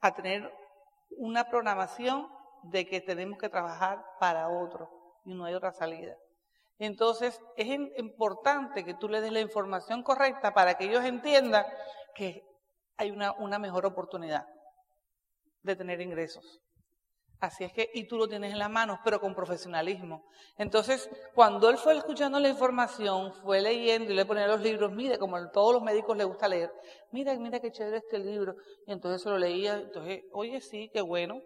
a 0.00 0.14
tener 0.14 0.52
una 1.16 1.48
programación 1.48 2.28
de 2.62 2.86
que 2.86 3.00
tenemos 3.00 3.38
que 3.38 3.48
trabajar 3.48 4.04
para 4.18 4.48
otro 4.48 4.88
y 5.24 5.34
no 5.34 5.44
hay 5.44 5.54
otra 5.54 5.72
salida. 5.72 6.16
Entonces, 6.78 7.40
es 7.56 7.66
importante 7.96 8.84
que 8.84 8.94
tú 8.94 9.08
le 9.08 9.20
des 9.20 9.32
la 9.32 9.40
información 9.40 10.02
correcta 10.02 10.52
para 10.52 10.74
que 10.74 10.84
ellos 10.84 11.04
entiendan 11.04 11.64
que 12.14 12.42
hay 12.96 13.10
una, 13.10 13.32
una 13.32 13.58
mejor 13.58 13.86
oportunidad 13.86 14.46
de 15.62 15.76
tener 15.76 16.00
ingresos. 16.00 16.60
Así 17.40 17.64
es 17.64 17.72
que, 17.72 17.90
y 17.92 18.06
tú 18.06 18.16
lo 18.16 18.26
tienes 18.26 18.52
en 18.52 18.58
las 18.58 18.70
manos, 18.70 18.98
pero 19.04 19.20
con 19.20 19.34
profesionalismo. 19.34 20.24
Entonces, 20.56 21.10
cuando 21.34 21.68
él 21.68 21.76
fue 21.76 21.96
escuchando 21.96 22.40
la 22.40 22.48
información, 22.48 23.32
fue 23.34 23.60
leyendo 23.60 24.12
y 24.12 24.16
le 24.16 24.24
ponía 24.24 24.46
los 24.46 24.60
libros, 24.60 24.92
mire, 24.92 25.18
como 25.18 25.36
a 25.36 25.50
todos 25.50 25.74
los 25.74 25.82
médicos 25.82 26.16
les 26.16 26.26
gusta 26.26 26.48
leer, 26.48 26.70
mira, 27.10 27.34
mira 27.36 27.60
qué 27.60 27.70
chévere 27.70 27.98
este 27.98 28.18
libro. 28.18 28.54
Y 28.86 28.92
entonces 28.92 29.22
se 29.22 29.28
lo 29.28 29.38
leía, 29.38 29.74
entonces, 29.74 30.22
oye, 30.32 30.60
sí, 30.60 30.90
qué 30.92 31.00
bueno, 31.00 31.40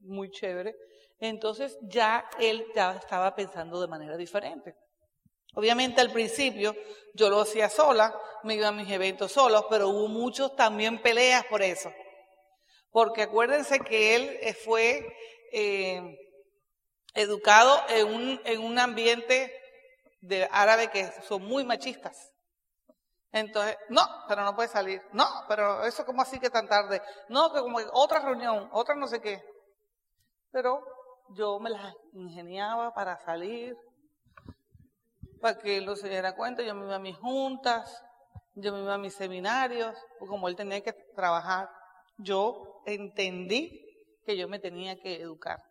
muy 0.00 0.30
chévere. 0.30 0.74
Entonces 1.20 1.78
ya 1.82 2.28
él 2.40 2.66
ya 2.74 2.96
estaba 2.96 3.34
pensando 3.34 3.80
de 3.80 3.86
manera 3.86 4.16
diferente. 4.16 4.74
Obviamente 5.54 6.00
al 6.00 6.10
principio 6.10 6.74
yo 7.14 7.30
lo 7.30 7.40
hacía 7.40 7.68
sola, 7.70 8.12
me 8.42 8.56
iba 8.56 8.68
a 8.68 8.72
mis 8.72 8.90
eventos 8.90 9.32
solos, 9.32 9.66
pero 9.70 9.88
hubo 9.88 10.08
muchos 10.08 10.56
también 10.56 11.00
peleas 11.00 11.44
por 11.46 11.62
eso. 11.62 11.92
Porque 12.94 13.22
acuérdense 13.22 13.80
que 13.80 14.14
él 14.14 14.38
eh, 14.40 14.54
fue 14.54 15.04
eh, 15.50 16.16
educado 17.14 17.76
en 17.88 18.06
un, 18.06 18.40
en 18.44 18.60
un 18.60 18.78
ambiente 18.78 19.52
de 20.20 20.48
árabe 20.52 20.92
que 20.92 21.10
son 21.22 21.44
muy 21.44 21.64
machistas. 21.64 22.30
Entonces, 23.32 23.76
no, 23.88 24.02
pero 24.28 24.44
no 24.44 24.54
puede 24.54 24.68
salir. 24.68 25.02
No, 25.12 25.26
pero 25.48 25.84
eso 25.84 26.06
como 26.06 26.22
así 26.22 26.38
que 26.38 26.50
tan 26.50 26.68
tarde. 26.68 27.02
No, 27.28 27.52
que 27.52 27.62
como 27.62 27.78
otra 27.94 28.20
reunión, 28.20 28.68
otra 28.70 28.94
no 28.94 29.08
sé 29.08 29.20
qué. 29.20 29.42
Pero 30.52 30.86
yo 31.30 31.58
me 31.58 31.70
las 31.70 31.92
ingeniaba 32.12 32.94
para 32.94 33.18
salir, 33.24 33.76
para 35.40 35.58
que 35.58 35.78
él 35.78 35.86
no 35.86 35.96
se 35.96 36.08
diera 36.08 36.36
cuenta. 36.36 36.62
Yo 36.62 36.76
me 36.76 36.84
iba 36.84 36.94
a 36.94 37.00
mis 37.00 37.18
juntas, 37.18 38.04
yo 38.54 38.72
me 38.72 38.82
iba 38.82 38.94
a 38.94 38.98
mis 38.98 39.16
seminarios, 39.16 39.96
como 40.20 40.46
él 40.46 40.54
tenía 40.54 40.80
que 40.80 40.92
trabajar. 40.92 41.68
Yo 42.18 42.73
entendí 42.86 43.80
que 44.24 44.36
yo 44.36 44.48
me 44.48 44.58
tenía 44.58 45.00
que 45.00 45.20
educar. 45.20 45.62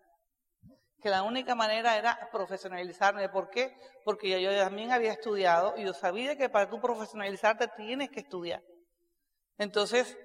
Que 1.02 1.10
la 1.10 1.24
única 1.24 1.56
manera 1.56 1.98
era 1.98 2.30
profesionalizarme. 2.32 3.28
¿Por 3.30 3.50
qué? 3.50 3.76
Porque 4.06 4.42
yo 4.42 4.56
también 4.58 4.92
había 4.92 5.12
estudiado 5.12 5.74
y 5.78 5.84
yo 5.84 5.94
sabía 5.94 6.38
que 6.38 6.50
para 6.50 6.70
tú 6.70 6.80
profesionalizarte 6.80 7.68
tienes 7.76 8.10
que 8.10 8.22
estudiar. 8.22 8.64
Entonces, 9.58 10.18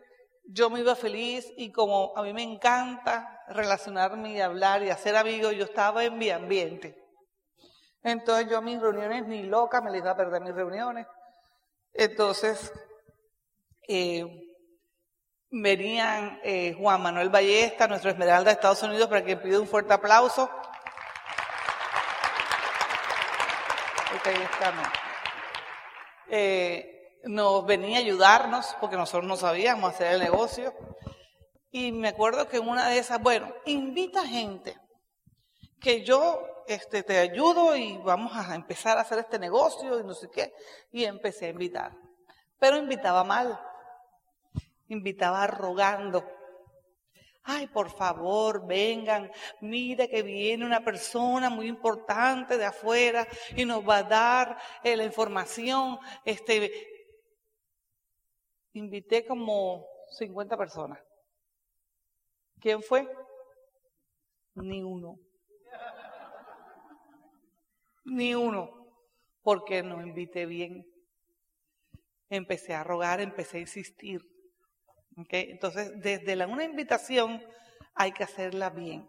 yo 0.45 0.71
me 0.71 0.81
iba 0.81 0.95
feliz 0.95 1.53
y 1.57 1.73
como 1.73 2.17
a 2.17 2.23
mí 2.23 2.33
me 2.33 2.43
encanta 2.43 3.43
relacionarme 3.49 4.33
y 4.33 4.41
hablar 4.41 4.83
y 4.83 4.91
hacer 4.91 5.17
amigos, 5.17 5.55
yo 5.55 5.65
estaba 5.65 6.05
en 6.05 6.17
mi 6.17 6.31
ambiente. 6.31 6.97
Entonces 8.03 8.49
yo 8.51 8.63
mis 8.63 8.81
reuniones 8.81 9.27
ni 9.27 9.43
loca 9.43 9.81
me 9.81 9.91
les 9.91 10.01
iba 10.01 10.13
a 10.13 10.17
perder 10.17 10.41
mis 10.41 10.55
reuniones. 10.55 11.07
Entonces, 11.93 12.73
eh, 13.87 14.48
venían 15.51 16.41
eh, 16.43 16.75
Juan 16.79 17.03
Manuel 17.03 17.31
Ballesta, 17.31 17.89
nuestro 17.89 18.11
Esmeralda 18.11 18.51
de 18.51 18.55
Estados 18.55 18.83
Unidos, 18.83 19.09
para 19.09 19.25
que 19.25 19.37
pida 19.37 19.61
un 19.61 19.67
fuerte 19.67 19.93
aplauso. 19.95 20.51
Eh, 26.31 27.21
nos 27.25 27.65
venía 27.67 27.99
a 27.99 28.01
ayudarnos 28.01 28.77
porque 28.81 28.97
nosotros 28.97 29.27
no 29.27 29.37
sabíamos 29.37 29.95
hacer 29.95 30.15
el 30.15 30.21
negocio. 30.21 30.75
Y 31.71 31.93
me 31.93 32.09
acuerdo 32.09 32.49
que 32.49 32.59
una 32.59 32.89
de 32.89 32.99
esas, 32.99 33.21
bueno, 33.21 33.53
invita 33.67 34.27
gente 34.27 34.77
que 35.81 36.03
yo 36.05 36.65
este, 36.67 37.03
te 37.03 37.19
ayudo 37.19 37.77
y 37.77 37.99
vamos 37.99 38.33
a 38.35 38.55
empezar 38.55 38.99
a 38.99 39.03
hacer 39.03 39.19
este 39.19 39.39
negocio 39.39 40.01
y 40.01 40.05
no 40.05 40.15
sé 40.15 40.29
qué. 40.31 40.53
Y 40.91 41.05
empecé 41.05 41.47
a 41.47 41.51
invitar. 41.51 41.93
Pero 42.59 42.77
invitaba 42.77 43.25
mal. 43.25 43.61
Invitaba 44.89 45.47
rogando. 45.47 46.25
Ay, 47.51 47.67
por 47.67 47.91
favor, 47.91 48.67
vengan, 48.67 49.31
mire 49.63 50.11
que 50.11 50.23
viene 50.23 50.67
una 50.67 50.85
persona 50.85 51.49
muy 51.49 51.67
importante 51.67 52.59
de 52.59 52.67
afuera 52.67 53.27
y 53.57 53.65
nos 53.65 53.89
va 53.89 53.99
a 53.99 54.03
dar 54.03 54.59
eh, 54.85 54.95
la 54.95 55.05
información. 55.05 55.99
Este, 56.27 56.71
invité 58.75 59.27
como 59.27 59.87
50 60.19 60.59
personas. 60.59 60.99
¿Quién 62.61 62.83
fue? 62.83 63.09
Ni 64.55 64.83
uno. 64.83 65.17
Ni 68.05 68.35
uno. 68.35 68.71
Porque 69.43 69.83
no 69.83 70.03
invité 70.03 70.45
bien. 70.45 70.85
Empecé 72.29 72.75
a 72.75 72.85
rogar, 72.85 73.23
empecé 73.23 73.57
a 73.57 73.61
insistir. 73.61 74.21
Entonces, 75.31 76.01
desde 76.01 76.37
la, 76.37 76.47
una 76.47 76.65
invitación 76.65 77.43
hay 77.95 78.13
que 78.13 78.25
hacerla 78.25 78.71
bien. 78.71 79.09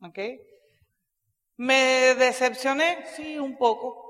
¿Okay? 0.00 0.40
¿Me 1.56 2.14
decepcioné? 2.14 3.04
Sí, 3.14 3.38
un 3.38 3.56
poco, 3.56 4.02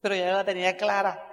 pero 0.00 0.14
ya 0.14 0.32
la 0.32 0.44
tenía 0.44 0.76
clara. 0.76 1.30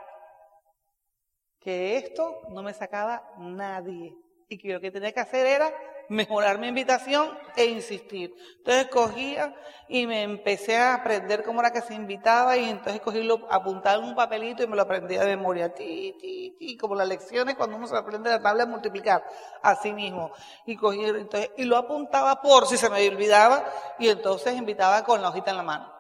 Que 1.60 1.98
esto 1.98 2.42
no 2.50 2.62
me 2.62 2.74
sacaba 2.74 3.34
nadie 3.38 4.16
y 4.50 4.58
que 4.58 4.74
lo 4.74 4.82
que 4.82 4.92
tenía 4.92 5.12
que 5.12 5.20
hacer 5.20 5.46
era 5.46 5.74
mejorar 6.12 6.60
mi 6.60 6.68
invitación 6.68 7.38
e 7.56 7.66
insistir. 7.66 8.36
Entonces 8.58 8.88
cogía 8.88 9.56
y 9.88 10.06
me 10.06 10.24
empecé 10.24 10.78
a 10.78 10.96
aprender 10.96 11.42
cómo 11.42 11.62
era 11.62 11.72
que 11.72 11.80
se 11.80 11.94
invitaba 11.94 12.58
y 12.58 12.70
entonces 12.70 13.02
cogí 13.02 13.24
lo, 13.24 13.48
apuntaba 13.50 13.96
en 13.96 14.10
un 14.10 14.14
papelito 14.16 14.62
y 14.62 14.68
me 14.68 14.76
lo 14.76 14.82
aprendía 14.82 15.22
de 15.22 15.38
memoria, 15.38 15.74
ti, 15.74 16.18
ti, 16.20 16.54
ti, 16.60 16.78
como 16.78 16.96
las 16.96 17.08
lecciones 17.08 17.56
cuando 17.56 17.78
uno 17.78 17.88
se 17.88 17.96
aprende 17.96 18.30
la 18.30 18.42
tabla 18.42 18.66
de 18.66 18.72
multiplicar, 18.72 19.24
así 19.62 19.94
mismo. 19.94 20.32
Y 20.66 20.76
cogí, 20.76 21.02
entonces, 21.02 21.52
y 21.56 21.64
lo 21.64 21.78
apuntaba 21.78 22.42
por 22.42 22.68
si 22.68 22.76
se 22.76 22.90
me 22.90 23.08
olvidaba 23.08 23.64
y 23.98 24.10
entonces 24.10 24.54
invitaba 24.56 25.06
con 25.06 25.22
la 25.22 25.30
hojita 25.30 25.52
en 25.52 25.58
la 25.58 25.64
mano. 25.64 25.94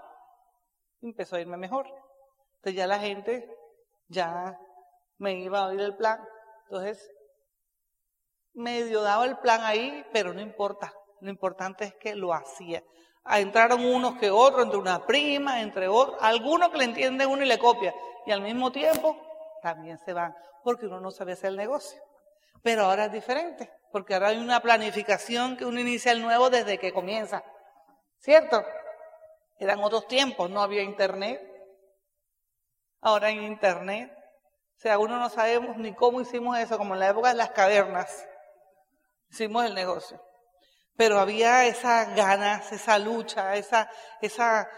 empezó 1.01 1.37
a 1.37 1.39
irme 1.39 1.55
mejor. 1.55 1.87
Entonces 2.55 2.75
ya 2.75 2.85
la 2.85 2.99
gente 2.99 3.49
ya 4.09 4.59
me 5.19 5.35
iba 5.35 5.59
a 5.59 5.67
oír 5.67 5.79
el 5.79 5.95
plan. 5.95 6.19
Entonces 6.65 7.09
medio 8.53 9.01
daba 9.01 9.25
el 9.25 9.37
plan 9.37 9.61
ahí, 9.63 10.05
pero 10.11 10.33
no 10.33 10.41
importa. 10.41 10.93
Lo 11.19 11.29
importante 11.29 11.85
es 11.85 11.95
que 11.95 12.15
lo 12.15 12.33
hacía. 12.33 12.83
Entraron 13.25 13.85
unos 13.85 14.17
que 14.17 14.31
otros, 14.31 14.63
entre 14.63 14.79
una 14.79 15.05
prima, 15.05 15.61
entre 15.61 15.87
otros, 15.87 16.17
algunos 16.21 16.69
que 16.69 16.79
le 16.79 16.85
entienden 16.85 17.29
uno 17.29 17.43
y 17.43 17.47
le 17.47 17.59
copia. 17.59 17.93
Y 18.25 18.31
al 18.31 18.41
mismo 18.41 18.71
tiempo 18.71 19.15
también 19.61 19.99
se 19.99 20.13
van, 20.13 20.35
porque 20.63 20.87
uno 20.87 20.99
no 20.99 21.11
sabe 21.11 21.33
hacer 21.33 21.51
el 21.51 21.57
negocio. 21.57 22.01
Pero 22.63 22.85
ahora 22.85 23.05
es 23.05 23.11
diferente, 23.11 23.71
porque 23.91 24.15
ahora 24.15 24.29
hay 24.29 24.37
una 24.37 24.59
planificación 24.59 25.57
que 25.57 25.65
uno 25.65 25.79
inicia 25.79 26.11
el 26.11 26.21
nuevo 26.21 26.49
desde 26.49 26.79
que 26.79 26.91
comienza. 26.91 27.43
¿Cierto? 28.17 28.63
Eran 29.59 29.83
otros 29.83 30.07
tiempos, 30.07 30.49
no 30.49 30.61
había 30.61 30.81
internet. 30.81 31.39
Ahora 33.01 33.27
hay 33.27 33.37
internet. 33.39 34.11
O 34.11 34.79
sea, 34.81 34.97
uno 34.97 35.17
no 35.17 35.29
sabemos 35.29 35.77
ni 35.77 35.93
cómo 35.93 36.21
hicimos 36.21 36.57
eso, 36.57 36.77
como 36.79 36.95
en 36.95 37.01
la 37.01 37.09
época 37.09 37.29
de 37.29 37.35
las 37.35 37.51
cavernas 37.51 38.27
hicimos 39.31 39.65
el 39.65 39.73
negocio. 39.73 40.21
Pero 40.97 41.19
había 41.19 41.65
esas 41.65 42.13
ganas, 42.15 42.71
esa 42.71 42.99
lucha, 42.99 43.55
esa, 43.55 43.89
esa, 44.21 44.69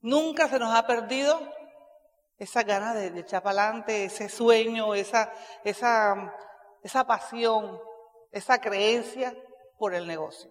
nunca 0.00 0.48
se 0.48 0.58
nos 0.58 0.74
ha 0.74 0.86
perdido 0.86 1.40
esa 2.36 2.62
ganas 2.62 2.94
de, 2.94 3.08
echar 3.20 3.42
para 3.42 3.62
adelante, 3.62 4.04
ese 4.04 4.28
sueño, 4.28 4.94
esa, 4.94 5.32
esa, 5.64 6.34
esa 6.82 7.06
pasión, 7.06 7.80
esa 8.30 8.60
creencia 8.60 9.34
por 9.78 9.94
el 9.94 10.06
negocio. 10.06 10.50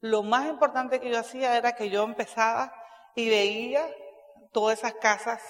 Lo 0.00 0.22
más 0.22 0.46
importante 0.46 1.00
que 1.00 1.10
yo 1.10 1.18
hacía 1.18 1.56
era 1.56 1.72
que 1.74 1.90
yo 1.90 2.02
empezaba 2.04 2.72
y 3.14 3.28
veía 3.28 3.86
todas 4.52 4.78
esas 4.78 4.94
casas, 4.94 5.42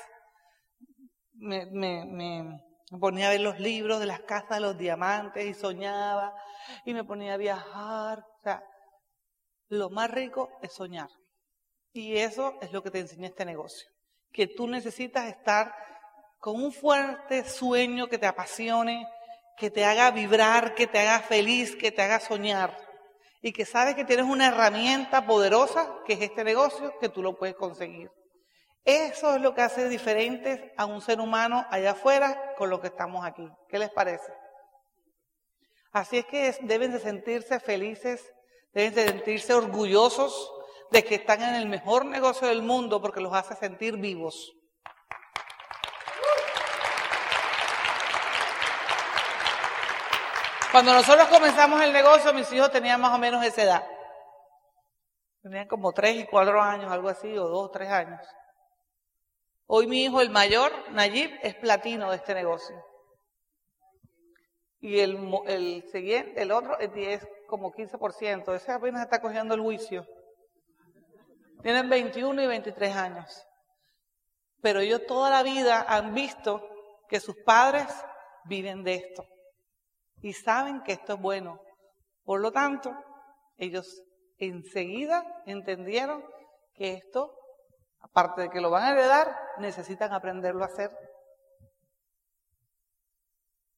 me, 1.33 1.65
me, 1.67 2.05
me, 2.05 2.70
me 2.91 2.99
ponía 2.99 3.29
a 3.29 3.31
ver 3.31 3.41
los 3.41 3.61
libros 3.61 4.01
de 4.01 4.07
las 4.07 4.21
casas 4.21 4.59
de 4.59 4.61
los 4.61 4.77
diamantes 4.77 5.47
y 5.47 5.55
soñaba 5.55 6.35
y 6.85 6.93
me 6.93 7.05
ponía 7.05 7.35
a 7.35 7.37
viajar. 7.37 8.19
O 8.19 8.43
sea, 8.43 8.65
lo 9.69 9.91
más 9.91 10.11
rico 10.11 10.51
es 10.61 10.73
soñar. 10.73 11.09
Y 11.93 12.17
eso 12.17 12.59
es 12.61 12.73
lo 12.73 12.83
que 12.83 12.91
te 12.91 12.99
enseña 12.99 13.29
este 13.29 13.45
negocio. 13.45 13.89
Que 14.33 14.49
tú 14.49 14.67
necesitas 14.67 15.27
estar 15.27 15.73
con 16.41 16.57
un 16.57 16.73
fuerte 16.73 17.45
sueño 17.45 18.09
que 18.09 18.19
te 18.19 18.27
apasione, 18.27 19.07
que 19.57 19.71
te 19.71 19.85
haga 19.85 20.11
vibrar, 20.11 20.75
que 20.75 20.87
te 20.89 20.99
haga 20.99 21.21
feliz, 21.21 21.77
que 21.77 21.93
te 21.93 22.03
haga 22.03 22.19
soñar. 22.19 22.77
Y 23.41 23.53
que 23.53 23.65
sabes 23.65 23.95
que 23.95 24.05
tienes 24.05 24.27
una 24.27 24.49
herramienta 24.49 25.27
poderosa, 25.27 25.95
que 26.07 26.15
es 26.15 26.23
este 26.23 26.43
negocio, 26.43 26.93
que 26.99 27.09
tú 27.09 27.23
lo 27.23 27.37
puedes 27.37 27.55
conseguir. 27.55 28.11
Eso 28.85 29.35
es 29.35 29.41
lo 29.41 29.55
que 29.55 29.63
hace 29.63 29.89
diferentes 29.89 30.61
a 30.77 30.87
un 30.87 31.01
ser 31.01 31.21
humano 31.21 31.67
allá 31.71 31.93
afuera 31.93 32.55
con 32.57 32.71
lo 32.71 32.81
que 32.81 32.89
estamos 32.89 33.25
aquí. 33.25 33.47
¿Qué 33.69 33.79
les 33.79 33.91
parece? 33.91 34.33
Así 35.93 36.19
es 36.19 36.27
que 36.27 36.57
deben 36.63 36.93
de 36.93 37.01
sentirse 37.01 37.61
felices, 37.61 38.25
deben 38.73 38.95
de 38.95 39.09
sentirse 39.09 39.53
orgullosos 39.53 40.53
de 40.91 41.05
que 41.05 41.17
están 41.17 41.43
en 41.43 41.55
el 41.55 41.69
mejor 41.69 42.05
negocio 42.07 42.49
del 42.49 42.63
mundo 42.63 43.01
porque 43.01 43.21
los 43.21 43.35
hace 43.35 43.55
sentir 43.57 43.97
vivos. 43.97 44.53
Cuando 50.73 50.93
nosotros 50.95 51.27
comenzamos 51.27 51.83
el 51.83 51.93
negocio, 51.93 52.33
mis 52.33 52.51
hijos 52.53 52.71
tenían 52.71 53.01
más 53.01 53.13
o 53.13 53.19
menos 53.19 53.45
esa 53.45 53.63
edad. 53.63 53.85
Tenían 55.43 55.67
como 55.67 55.93
tres 55.93 56.17
y 56.17 56.27
cuatro 56.27 56.63
años, 56.63 56.93
algo 56.93 57.09
así, 57.09 57.37
o 57.37 57.49
dos, 57.49 57.73
tres 57.73 57.91
años. 57.91 58.21
Hoy 59.73 59.87
mi 59.87 60.03
hijo, 60.03 60.21
el 60.21 60.31
mayor, 60.31 60.73
Nayib, 60.91 61.31
es 61.43 61.55
platino 61.55 62.11
de 62.11 62.17
este 62.17 62.35
negocio. 62.35 62.75
Y 64.81 64.99
el, 64.99 65.85
siguiente, 65.93 66.43
el 66.43 66.51
otro, 66.51 66.77
es 66.81 66.93
10, 66.93 67.25
como 67.47 67.73
15%. 67.73 68.53
Ese 68.53 68.73
apenas 68.73 69.03
está 69.03 69.21
cogiendo 69.21 69.55
el 69.55 69.61
juicio. 69.61 70.05
Tienen 71.63 71.89
21 71.89 72.43
y 72.43 72.47
23 72.49 72.97
años. 72.97 73.47
Pero 74.61 74.81
ellos 74.81 75.07
toda 75.07 75.31
la 75.31 75.45
vida 75.45 75.87
han 75.89 76.15
visto 76.15 76.69
que 77.09 77.21
sus 77.21 77.37
padres 77.37 77.87
viven 78.47 78.83
de 78.83 78.95
esto. 78.95 79.25
Y 80.21 80.33
saben 80.33 80.83
que 80.83 80.95
esto 80.95 81.13
es 81.13 81.21
bueno. 81.21 81.61
Por 82.25 82.41
lo 82.41 82.51
tanto, 82.51 82.93
ellos 83.57 84.03
enseguida 84.37 85.45
entendieron 85.47 86.25
que 86.75 86.95
esto 86.95 87.40
aparte 88.01 88.43
de 88.43 88.51
que 88.51 88.61
lo 88.61 88.71
van 88.71 88.85
a 88.85 88.91
heredar, 88.93 89.37
necesitan 89.59 90.13
aprenderlo 90.13 90.63
a 90.63 90.67
hacer. 90.67 90.91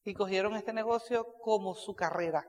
Y 0.04 0.14
cogieron 0.14 0.56
este 0.56 0.72
negocio 0.72 1.26
como 1.40 1.74
su 1.74 1.94
carrera. 1.94 2.46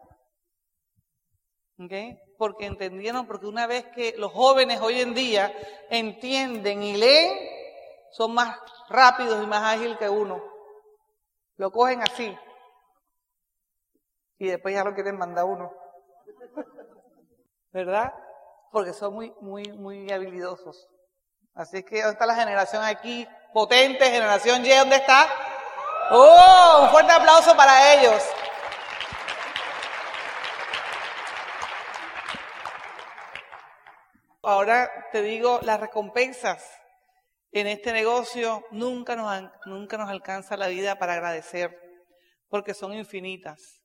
¿Okay? 1.79 2.19
Porque 2.37 2.65
entendieron, 2.65 3.27
porque 3.27 3.47
una 3.47 3.67
vez 3.67 3.85
que 3.95 4.15
los 4.17 4.31
jóvenes 4.31 4.79
hoy 4.81 5.01
en 5.01 5.13
día 5.13 5.53
entienden 5.89 6.83
y 6.83 6.97
leen, 6.97 7.37
son 8.11 8.33
más 8.33 8.57
rápidos 8.89 9.43
y 9.43 9.47
más 9.47 9.75
ágiles 9.75 9.97
que 9.97 10.09
uno. 10.09 10.41
Lo 11.57 11.71
cogen 11.71 12.01
así. 12.01 12.35
Y 14.37 14.47
después 14.47 14.73
ya 14.73 14.83
lo 14.83 14.93
quieren 14.93 15.17
mandar 15.17 15.45
uno. 15.45 15.71
¿Verdad? 17.71 18.13
Porque 18.71 18.93
son 18.93 19.15
muy, 19.15 19.33
muy, 19.41 19.63
muy 19.73 20.11
habilidosos. 20.11 20.92
Así 21.55 21.83
que, 21.83 22.01
¿dónde 22.01 22.13
está 22.13 22.25
la 22.25 22.35
generación 22.35 22.83
aquí? 22.83 23.27
Potente, 23.53 24.09
generación 24.09 24.65
Y, 24.65 24.69
¿dónde 24.69 24.95
está? 24.95 25.29
¡Oh! 26.09 26.81
Un 26.83 26.89
fuerte 26.89 27.11
aplauso 27.11 27.55
para 27.55 27.93
ellos. 27.93 28.23
Ahora 34.41 34.91
te 35.11 35.21
digo, 35.21 35.59
las 35.61 35.79
recompensas 35.79 36.69
en 37.51 37.67
este 37.67 37.93
negocio 37.93 38.65
nunca 38.71 39.15
nos, 39.15 39.51
nunca 39.65 39.97
nos 39.97 40.09
alcanza 40.09 40.57
la 40.57 40.67
vida 40.67 40.97
para 40.97 41.13
agradecer, 41.13 41.79
porque 42.49 42.73
son 42.73 42.93
infinitas. 42.93 43.83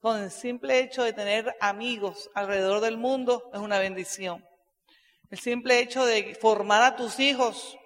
Con 0.00 0.22
el 0.22 0.30
simple 0.30 0.80
hecho 0.80 1.02
de 1.02 1.12
tener 1.12 1.54
amigos 1.60 2.30
alrededor 2.34 2.80
del 2.80 2.96
mundo 2.96 3.50
es 3.52 3.60
una 3.60 3.78
bendición. 3.78 4.44
El 5.34 5.40
simple 5.40 5.80
hecho 5.80 6.06
de 6.06 6.36
formar 6.36 6.80
a 6.84 6.94
tus 6.94 7.18
hijos 7.18 7.76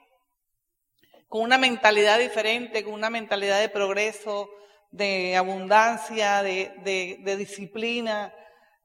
con 1.28 1.40
una 1.40 1.56
mentalidad 1.56 2.18
diferente, 2.18 2.84
con 2.84 2.92
una 2.92 3.08
mentalidad 3.08 3.58
de 3.58 3.70
progreso, 3.70 4.50
de 4.90 5.34
abundancia, 5.34 6.42
de, 6.42 7.18
disciplina, 7.38 8.34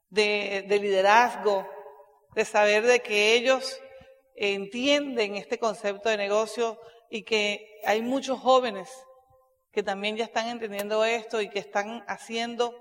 de, 0.07 0.63
de 0.65 0.79
liderazgo, 0.79 1.67
de 2.35 2.45
saber 2.45 2.83
de 2.83 3.01
que 3.01 3.33
ellos 3.33 3.81
entienden 4.37 5.35
este 5.35 5.59
concepto 5.59 6.07
de 6.07 6.15
negocio 6.15 6.79
y 7.09 7.25
que 7.25 7.81
hay 7.83 8.01
muchos 8.01 8.39
jóvenes 8.39 8.89
que 9.73 9.83
también 9.83 10.15
ya 10.15 10.23
están 10.23 10.47
entendiendo 10.47 11.03
esto 11.03 11.41
y 11.41 11.49
que 11.49 11.59
están 11.59 12.05
haciendo 12.07 12.73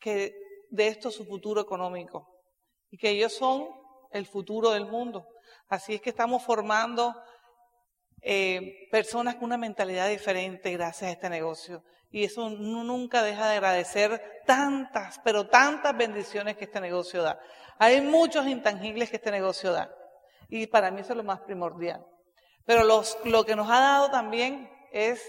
que 0.00 0.32
de 0.70 0.88
esto 0.88 1.10
su 1.10 1.26
futuro 1.26 1.60
económico 1.60 2.26
y 2.88 2.96
que 2.96 3.10
ellos 3.10 3.34
son 3.34 3.81
el 4.12 4.26
futuro 4.26 4.70
del 4.70 4.86
mundo. 4.86 5.26
Así 5.68 5.94
es 5.94 6.00
que 6.00 6.10
estamos 6.10 6.42
formando 6.42 7.14
eh, 8.20 8.88
personas 8.90 9.34
con 9.36 9.44
una 9.44 9.56
mentalidad 9.56 10.08
diferente 10.08 10.70
gracias 10.72 11.08
a 11.10 11.12
este 11.12 11.28
negocio. 11.28 11.82
Y 12.10 12.24
eso 12.24 12.50
nunca 12.50 13.22
deja 13.22 13.48
de 13.48 13.56
agradecer 13.56 14.42
tantas, 14.46 15.18
pero 15.24 15.48
tantas 15.48 15.96
bendiciones 15.96 16.56
que 16.56 16.64
este 16.64 16.80
negocio 16.80 17.22
da. 17.22 17.40
Hay 17.78 18.00
muchos 18.02 18.46
intangibles 18.46 19.10
que 19.10 19.16
este 19.16 19.30
negocio 19.30 19.72
da. 19.72 19.90
Y 20.48 20.66
para 20.66 20.90
mí 20.90 21.00
eso 21.00 21.14
es 21.14 21.16
lo 21.16 21.24
más 21.24 21.40
primordial. 21.40 22.06
Pero 22.66 22.84
lo 22.84 23.44
que 23.44 23.56
nos 23.56 23.70
ha 23.70 23.80
dado 23.80 24.10
también 24.10 24.70
es 24.92 25.22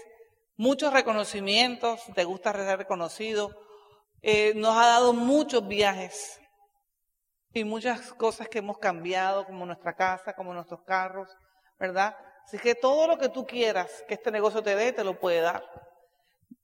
muchos 0.56 0.92
reconocimientos, 0.92 2.02
te 2.14 2.24
gusta 2.24 2.52
ser 2.52 2.78
reconocido, 2.78 3.50
eh, 4.22 4.52
nos 4.54 4.76
ha 4.76 4.86
dado 4.86 5.12
muchos 5.12 5.66
viajes 5.66 6.40
y 7.54 7.62
muchas 7.64 8.12
cosas 8.14 8.48
que 8.48 8.58
hemos 8.58 8.78
cambiado, 8.78 9.46
como 9.46 9.64
nuestra 9.64 9.94
casa, 9.94 10.34
como 10.34 10.52
nuestros 10.52 10.82
carros, 10.82 11.30
¿verdad? 11.78 12.16
Así 12.44 12.58
que 12.58 12.74
todo 12.74 13.06
lo 13.06 13.16
que 13.16 13.28
tú 13.28 13.46
quieras 13.46 14.04
que 14.08 14.14
este 14.14 14.32
negocio 14.32 14.62
te 14.62 14.74
dé, 14.74 14.92
te 14.92 15.04
lo 15.04 15.18
puede 15.18 15.40
dar. 15.40 15.64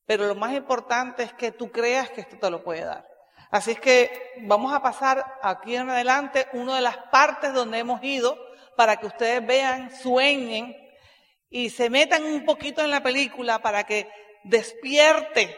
Pero 0.04 0.26
lo 0.26 0.34
más 0.34 0.52
importante 0.52 1.22
es 1.22 1.32
que 1.32 1.52
tú 1.52 1.70
creas 1.70 2.10
que 2.10 2.22
esto 2.22 2.36
te 2.36 2.50
lo 2.50 2.64
puede 2.64 2.84
dar. 2.84 3.08
Así 3.52 3.70
es 3.70 3.80
que 3.80 4.34
vamos 4.42 4.72
a 4.72 4.82
pasar 4.82 5.38
aquí 5.42 5.76
en 5.76 5.88
adelante 5.88 6.48
una 6.52 6.76
de 6.76 6.82
las 6.82 6.96
partes 6.96 7.54
donde 7.54 7.78
hemos 7.78 8.02
ido 8.02 8.36
para 8.76 8.96
que 8.96 9.06
ustedes 9.06 9.46
vean, 9.46 9.94
sueñen 9.94 10.76
y 11.48 11.70
se 11.70 11.88
metan 11.88 12.24
un 12.24 12.44
poquito 12.44 12.82
en 12.82 12.90
la 12.90 13.02
película 13.02 13.60
para 13.60 13.84
que 13.84 14.10
despierte 14.42 15.56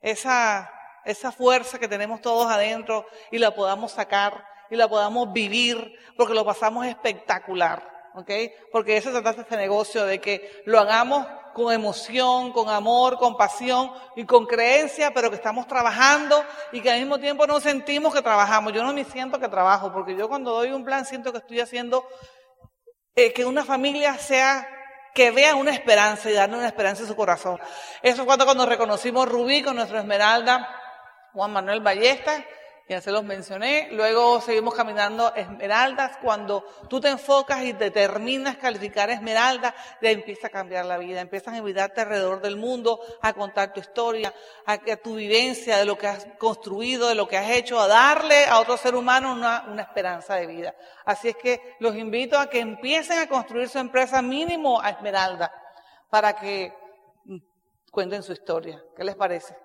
esa, 0.00 0.72
esa 1.04 1.30
fuerza 1.30 1.78
que 1.78 1.88
tenemos 1.88 2.20
todos 2.20 2.50
adentro 2.50 3.06
y 3.30 3.38
la 3.38 3.54
podamos 3.54 3.92
sacar 3.92 4.47
y 4.70 4.76
la 4.76 4.88
podamos 4.88 5.32
vivir 5.32 5.98
porque 6.16 6.34
lo 6.34 6.44
pasamos 6.44 6.86
espectacular. 6.86 7.98
¿ok? 8.14 8.30
Porque 8.72 8.96
eso 8.96 9.12
se 9.12 9.20
trata 9.20 9.42
este 9.42 9.56
negocio, 9.56 10.04
de 10.04 10.20
que 10.20 10.62
lo 10.66 10.80
hagamos 10.80 11.26
con 11.54 11.72
emoción, 11.72 12.52
con 12.52 12.68
amor, 12.68 13.18
con 13.18 13.36
pasión 13.36 13.92
y 14.16 14.24
con 14.24 14.46
creencia, 14.46 15.12
pero 15.12 15.30
que 15.30 15.36
estamos 15.36 15.66
trabajando 15.66 16.44
y 16.72 16.80
que 16.80 16.90
al 16.90 16.98
mismo 16.98 17.18
tiempo 17.18 17.46
no 17.46 17.60
sentimos 17.60 18.14
que 18.14 18.22
trabajamos. 18.22 18.72
Yo 18.72 18.82
no 18.82 18.92
me 18.92 19.04
siento 19.04 19.40
que 19.40 19.48
trabajo, 19.48 19.92
porque 19.92 20.16
yo 20.16 20.28
cuando 20.28 20.52
doy 20.52 20.72
un 20.72 20.84
plan 20.84 21.04
siento 21.04 21.32
que 21.32 21.38
estoy 21.38 21.60
haciendo 21.60 22.06
eh, 23.14 23.32
que 23.32 23.44
una 23.44 23.64
familia 23.64 24.14
sea 24.18 24.68
que 25.14 25.32
vea 25.32 25.56
una 25.56 25.72
esperanza 25.72 26.30
y 26.30 26.34
darle 26.34 26.58
una 26.58 26.68
esperanza 26.68 27.02
en 27.02 27.08
su 27.08 27.16
corazón. 27.16 27.58
Eso 28.02 28.24
fue 28.24 28.36
cuando 28.36 28.66
reconocimos 28.66 29.28
Rubí 29.28 29.62
con 29.62 29.74
nuestra 29.74 29.98
Esmeralda, 30.00 30.68
Juan 31.32 31.52
Manuel 31.52 31.80
Ballesta, 31.80 32.44
ya 32.88 33.00
se 33.00 33.10
los 33.10 33.22
mencioné. 33.22 33.88
Luego 33.92 34.40
seguimos 34.40 34.74
caminando 34.74 35.34
esmeraldas. 35.34 36.16
Cuando 36.22 36.64
tú 36.88 37.00
te 37.00 37.08
enfocas 37.08 37.62
y 37.64 37.72
determinas 37.72 38.56
calificar 38.56 39.10
esmeralda, 39.10 39.74
ya 40.00 40.10
empieza 40.10 40.46
a 40.46 40.50
cambiar 40.50 40.86
la 40.86 40.96
vida. 40.96 41.20
Empiezas 41.20 41.54
a 41.54 41.58
invitarte 41.58 42.00
alrededor 42.00 42.40
del 42.40 42.56
mundo, 42.56 43.00
a 43.20 43.34
contar 43.34 43.72
tu 43.72 43.80
historia, 43.80 44.32
a, 44.64 44.78
tu 44.96 45.16
vivencia 45.16 45.76
de 45.76 45.84
lo 45.84 45.98
que 45.98 46.06
has 46.06 46.26
construido, 46.38 47.08
de 47.08 47.14
lo 47.14 47.28
que 47.28 47.36
has 47.36 47.50
hecho, 47.50 47.78
a 47.78 47.86
darle 47.86 48.46
a 48.46 48.58
otro 48.58 48.76
ser 48.76 48.94
humano 48.94 49.32
una, 49.32 49.66
una 49.68 49.82
esperanza 49.82 50.36
de 50.36 50.46
vida. 50.46 50.74
Así 51.04 51.28
es 51.28 51.36
que 51.36 51.76
los 51.80 51.94
invito 51.94 52.38
a 52.38 52.48
que 52.48 52.60
empiecen 52.60 53.18
a 53.18 53.28
construir 53.28 53.68
su 53.68 53.78
empresa 53.78 54.22
mínimo 54.22 54.80
a 54.80 54.90
esmeralda 54.90 55.52
para 56.08 56.34
que 56.34 56.72
cuenten 57.90 58.22
su 58.22 58.32
historia. 58.32 58.82
¿Qué 58.96 59.04
les 59.04 59.14
parece? 59.14 59.56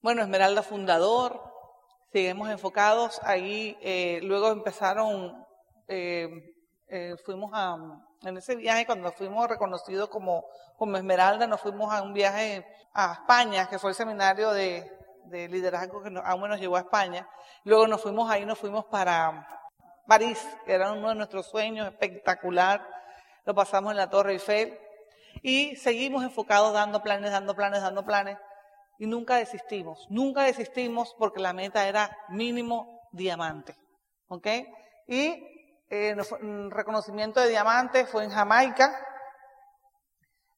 Bueno, 0.00 0.22
Esmeralda 0.22 0.64
fundador, 0.64 1.51
seguimos 2.12 2.50
enfocados. 2.50 3.20
Ahí 3.24 3.76
eh, 3.80 4.20
luego 4.22 4.50
empezaron, 4.50 5.44
eh, 5.88 6.54
eh, 6.88 7.16
fuimos 7.24 7.50
a, 7.54 7.76
en 8.22 8.36
ese 8.36 8.54
viaje 8.54 8.86
cuando 8.86 9.10
fuimos 9.12 9.48
reconocidos 9.48 10.08
como, 10.08 10.44
como 10.76 10.96
Esmeralda, 10.96 11.46
nos 11.46 11.60
fuimos 11.60 11.92
a 11.92 12.02
un 12.02 12.12
viaje 12.12 12.66
a 12.92 13.14
España, 13.14 13.68
que 13.68 13.78
fue 13.78 13.90
el 13.90 13.96
seminario 13.96 14.50
de, 14.52 14.90
de 15.24 15.48
liderazgo 15.48 16.02
que 16.02 16.12
aún 16.22 16.48
nos 16.48 16.60
llevó 16.60 16.76
a 16.76 16.80
España. 16.80 17.28
Luego 17.64 17.86
nos 17.86 18.02
fuimos 18.02 18.30
ahí, 18.30 18.44
nos 18.44 18.58
fuimos 18.58 18.84
para 18.84 19.48
París, 20.06 20.46
que 20.66 20.74
era 20.74 20.92
uno 20.92 21.08
de 21.08 21.14
nuestros 21.14 21.46
sueños 21.46 21.88
espectacular. 21.88 22.86
Lo 23.44 23.54
pasamos 23.54 23.92
en 23.92 23.96
la 23.96 24.10
Torre 24.10 24.32
Eiffel. 24.32 24.78
Y 25.40 25.74
seguimos 25.76 26.22
enfocados 26.22 26.72
dando 26.72 27.02
planes, 27.02 27.32
dando 27.32 27.56
planes, 27.56 27.80
dando 27.80 28.04
planes 28.04 28.36
y 28.98 29.06
nunca 29.06 29.36
desistimos. 29.36 30.06
Nunca 30.10 30.44
desistimos 30.44 31.14
porque 31.18 31.40
la 31.40 31.52
meta 31.52 31.86
era 31.88 32.16
mínimo 32.28 33.00
diamante. 33.12 33.76
¿Ok? 34.28 34.46
Y 35.06 35.52
eh, 35.90 36.14
mm, 36.14 36.70
reconocimiento 36.70 37.40
de 37.40 37.50
diamante 37.50 38.06
fue 38.06 38.24
en 38.24 38.30
Jamaica. 38.30 38.98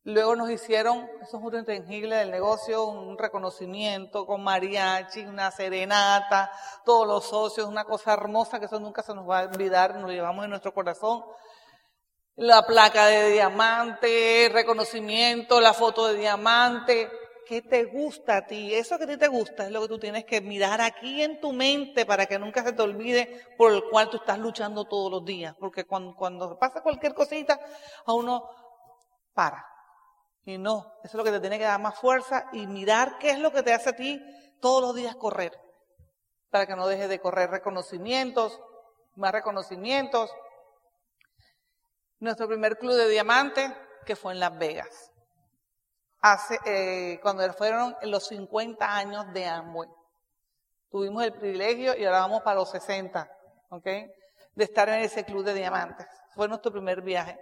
Luego 0.06 0.36
nos 0.36 0.50
hicieron, 0.50 1.08
eso 1.22 1.38
es 1.38 1.42
un 1.42 1.56
intangible 1.56 2.16
del 2.16 2.30
negocio, 2.30 2.84
un 2.84 3.16
reconocimiento 3.16 4.26
con 4.26 4.44
mariachi, 4.44 5.24
una 5.24 5.50
serenata, 5.50 6.52
todos 6.84 7.06
los 7.06 7.24
socios, 7.24 7.66
una 7.66 7.84
cosa 7.84 8.12
hermosa 8.12 8.60
que 8.60 8.66
eso 8.66 8.78
nunca 8.78 9.02
se 9.02 9.14
nos 9.14 9.28
va 9.28 9.40
a 9.40 9.44
olvidar, 9.44 9.96
nos 9.96 10.10
llevamos 10.10 10.44
en 10.44 10.50
nuestro 10.50 10.74
corazón. 10.74 11.24
La 12.36 12.66
placa 12.66 13.06
de 13.06 13.30
diamante, 13.30 14.50
reconocimiento, 14.52 15.58
la 15.60 15.72
foto 15.72 16.08
de 16.08 16.16
diamante, 16.16 17.10
qué 17.44 17.62
te 17.62 17.84
gusta 17.84 18.38
a 18.38 18.46
ti. 18.46 18.74
Eso 18.74 18.98
que 18.98 19.04
a 19.04 19.06
ti 19.06 19.16
te 19.16 19.28
gusta 19.28 19.66
es 19.66 19.70
lo 19.70 19.82
que 19.82 19.88
tú 19.88 19.98
tienes 19.98 20.24
que 20.24 20.40
mirar 20.40 20.80
aquí 20.80 21.22
en 21.22 21.40
tu 21.40 21.52
mente 21.52 22.06
para 22.06 22.26
que 22.26 22.38
nunca 22.38 22.62
se 22.62 22.72
te 22.72 22.82
olvide 22.82 23.46
por 23.56 23.72
el 23.72 23.84
cual 23.90 24.10
tú 24.10 24.16
estás 24.16 24.38
luchando 24.38 24.84
todos 24.86 25.10
los 25.10 25.24
días. 25.24 25.54
Porque 25.58 25.84
cuando, 25.84 26.58
pasa 26.58 26.82
cualquier 26.82 27.14
cosita, 27.14 27.60
a 28.06 28.12
uno 28.12 28.48
para. 29.32 29.64
Y 30.44 30.58
no, 30.58 30.92
eso 31.02 31.08
es 31.08 31.14
lo 31.14 31.24
que 31.24 31.30
te 31.30 31.40
tiene 31.40 31.58
que 31.58 31.64
dar 31.64 31.80
más 31.80 31.98
fuerza 31.98 32.48
y 32.52 32.66
mirar 32.66 33.18
qué 33.18 33.30
es 33.30 33.38
lo 33.38 33.52
que 33.52 33.62
te 33.62 33.72
hace 33.72 33.90
a 33.90 33.96
ti 33.96 34.20
todos 34.60 34.82
los 34.82 34.94
días 34.94 35.16
correr. 35.16 35.52
Para 36.50 36.66
que 36.66 36.76
no 36.76 36.86
dejes 36.86 37.08
de 37.08 37.20
correr 37.20 37.50
reconocimientos, 37.50 38.60
más 39.16 39.32
reconocimientos. 39.32 40.30
Nuestro 42.18 42.46
primer 42.46 42.78
club 42.78 42.94
de 42.94 43.08
diamantes, 43.08 43.70
que 44.04 44.16
fue 44.16 44.32
en 44.32 44.40
Las 44.40 44.56
Vegas 44.58 45.13
hace, 46.24 46.58
eh, 46.64 47.20
cuando 47.20 47.52
fueron 47.52 47.94
los 48.02 48.28
50 48.28 48.96
años 48.96 49.30
de 49.34 49.44
Amway. 49.44 49.90
Tuvimos 50.90 51.22
el 51.22 51.34
privilegio 51.34 51.94
y 51.98 52.04
ahora 52.06 52.20
vamos 52.20 52.40
para 52.40 52.56
los 52.56 52.70
60, 52.70 53.30
¿ok? 53.68 53.84
De 53.84 54.64
estar 54.64 54.88
en 54.88 55.00
ese 55.00 55.24
club 55.24 55.44
de 55.44 55.52
diamantes. 55.52 56.06
Fue 56.34 56.48
nuestro 56.48 56.72
primer 56.72 57.02
viaje. 57.02 57.38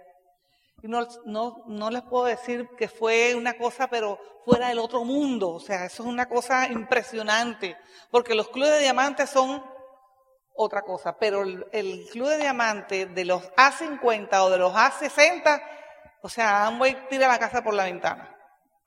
Y 0.81 0.89
no, 0.89 1.89
les 1.91 2.01
puedo 2.03 2.25
decir 2.25 2.67
que 2.77 2.89
fue 2.89 3.33
una 3.35 3.57
cosa, 3.57 3.87
pero 3.87 4.19
fuera 4.43 4.67
del 4.67 4.79
otro 4.79 5.05
mundo. 5.05 5.51
O 5.51 5.59
sea, 5.61 5.85
eso 5.85 6.03
es 6.03 6.09
una 6.09 6.27
cosa 6.27 6.67
impresionante. 6.67 7.77
Porque 8.11 8.35
los 8.35 8.49
clubes 8.49 8.71
de 8.71 8.79
diamantes 8.79 9.29
son 9.29 9.63
otra 10.55 10.81
cosa. 10.81 11.17
Pero 11.17 11.43
el, 11.43 11.65
el 11.71 12.05
club 12.11 12.27
de 12.27 12.37
diamantes 12.39 13.15
de 13.15 13.23
los 13.23 13.43
A50 13.53 14.41
o 14.41 14.49
de 14.49 14.57
los 14.57 14.73
A60, 14.73 15.63
o 16.21 16.27
sea, 16.27 16.65
Amway 16.65 17.07
tira 17.07 17.29
la 17.29 17.39
casa 17.39 17.63
por 17.63 17.75
la 17.75 17.85
ventana. 17.85 18.33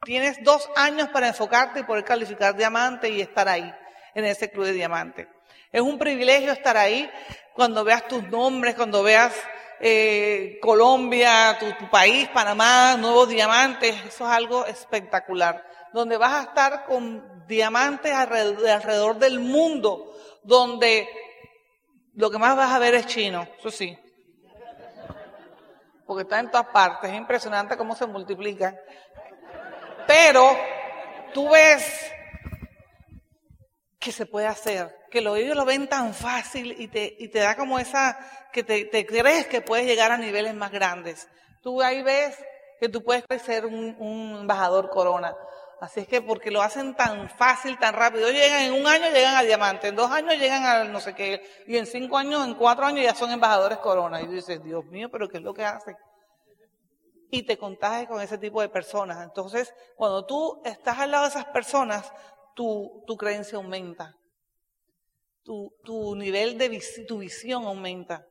Tienes 0.06 0.40
dos 0.44 0.70
años 0.76 1.08
para 1.08 1.26
enfocarte 1.26 1.80
y 1.80 1.82
poder 1.82 2.04
calificar 2.04 2.54
diamante 2.54 3.10
y 3.10 3.20
estar 3.20 3.48
ahí, 3.48 3.74
en 4.14 4.24
ese 4.24 4.48
club 4.48 4.66
de 4.66 4.72
diamante. 4.72 5.28
Es 5.72 5.80
un 5.80 5.98
privilegio 5.98 6.52
estar 6.52 6.76
ahí 6.76 7.10
cuando 7.54 7.82
veas 7.82 8.06
tus 8.06 8.22
nombres, 8.28 8.76
cuando 8.76 9.02
veas 9.02 9.34
eh, 9.80 10.60
Colombia, 10.62 11.58
tu, 11.58 11.90
país, 11.90 12.28
Panamá, 12.28 12.96
nuevos 12.96 13.28
diamantes. 13.28 13.96
Eso 14.06 14.24
es 14.24 14.30
algo 14.30 14.64
espectacular. 14.66 15.66
Donde 15.92 16.16
vas 16.16 16.34
a 16.34 16.42
estar 16.50 16.84
con 16.84 17.44
diamantes 17.48 18.12
alrededor, 18.12 18.68
alrededor 18.68 19.18
del 19.18 19.40
mundo, 19.40 20.14
donde 20.44 21.08
lo 22.14 22.30
que 22.30 22.38
más 22.38 22.56
vas 22.56 22.72
a 22.72 22.78
ver 22.78 22.94
es 22.94 23.06
chino, 23.06 23.44
eso 23.58 23.72
sí. 23.72 23.98
porque 26.06 26.22
está 26.22 26.38
en 26.38 26.48
todas 26.48 26.68
partes, 26.68 27.10
es 27.10 27.16
impresionante 27.16 27.76
cómo 27.76 27.96
se 27.96 28.06
multiplican. 28.06 28.78
Pero 30.06 30.56
tú 31.34 31.50
ves 31.50 32.12
que 33.98 34.12
se 34.12 34.26
puede 34.26 34.46
hacer, 34.46 34.94
que 35.10 35.20
lo, 35.20 35.36
ellos 35.36 35.56
lo 35.56 35.64
ven 35.64 35.88
tan 35.88 36.14
fácil 36.14 36.74
y 36.78 36.88
te, 36.88 37.16
y 37.18 37.28
te 37.28 37.40
da 37.40 37.56
como 37.56 37.78
esa, 37.78 38.18
que 38.52 38.62
te, 38.62 38.84
te 38.84 39.04
crees 39.04 39.46
que 39.46 39.60
puedes 39.60 39.86
llegar 39.86 40.12
a 40.12 40.16
niveles 40.16 40.54
más 40.54 40.70
grandes. 40.70 41.28
Tú 41.62 41.82
ahí 41.82 42.02
ves 42.02 42.38
que 42.78 42.88
tú 42.88 43.02
puedes 43.02 43.24
ser 43.42 43.66
un, 43.66 43.96
un 43.98 44.38
embajador 44.42 44.90
corona. 44.90 45.34
Así 45.80 46.00
es 46.00 46.08
que 46.08 46.22
porque 46.22 46.50
lo 46.50 46.62
hacen 46.62 46.94
tan 46.94 47.28
fácil, 47.28 47.78
tan 47.78 47.94
rápido, 47.94 48.30
llegan 48.30 48.62
en 48.62 48.72
un 48.72 48.86
año, 48.86 49.10
llegan 49.10 49.34
a 49.34 49.42
diamante, 49.42 49.88
en 49.88 49.96
dos 49.96 50.10
años 50.10 50.38
llegan 50.38 50.64
a 50.64 50.84
no 50.84 51.00
sé 51.00 51.14
qué, 51.14 51.42
y 51.66 51.76
en 51.76 51.84
cinco 51.84 52.16
años, 52.16 52.46
en 52.46 52.54
cuatro 52.54 52.86
años 52.86 53.04
ya 53.04 53.14
son 53.14 53.30
embajadores 53.30 53.78
corona. 53.78 54.22
Y 54.22 54.26
tú 54.26 54.32
dices, 54.32 54.62
Dios 54.62 54.84
mío, 54.86 55.10
pero 55.10 55.28
¿qué 55.28 55.36
es 55.36 55.42
lo 55.42 55.52
que 55.52 55.64
hacen? 55.64 55.96
Y 57.36 57.42
te 57.42 57.58
contagias 57.58 58.08
con 58.08 58.20
ese 58.20 58.38
tipo 58.38 58.60
de 58.60 58.68
personas. 58.68 59.22
Entonces, 59.22 59.72
cuando 59.96 60.24
tú 60.24 60.62
estás 60.64 60.98
al 60.98 61.10
lado 61.10 61.24
de 61.24 61.30
esas 61.30 61.46
personas, 61.46 62.10
tu, 62.54 63.02
tu 63.06 63.16
creencia 63.16 63.56
aumenta. 63.56 64.14
Tu, 65.42 65.70
tu 65.84 66.16
nivel 66.16 66.58
de 66.58 66.82
tu 67.06 67.18
visión 67.18 67.64
aumenta. 67.64 68.26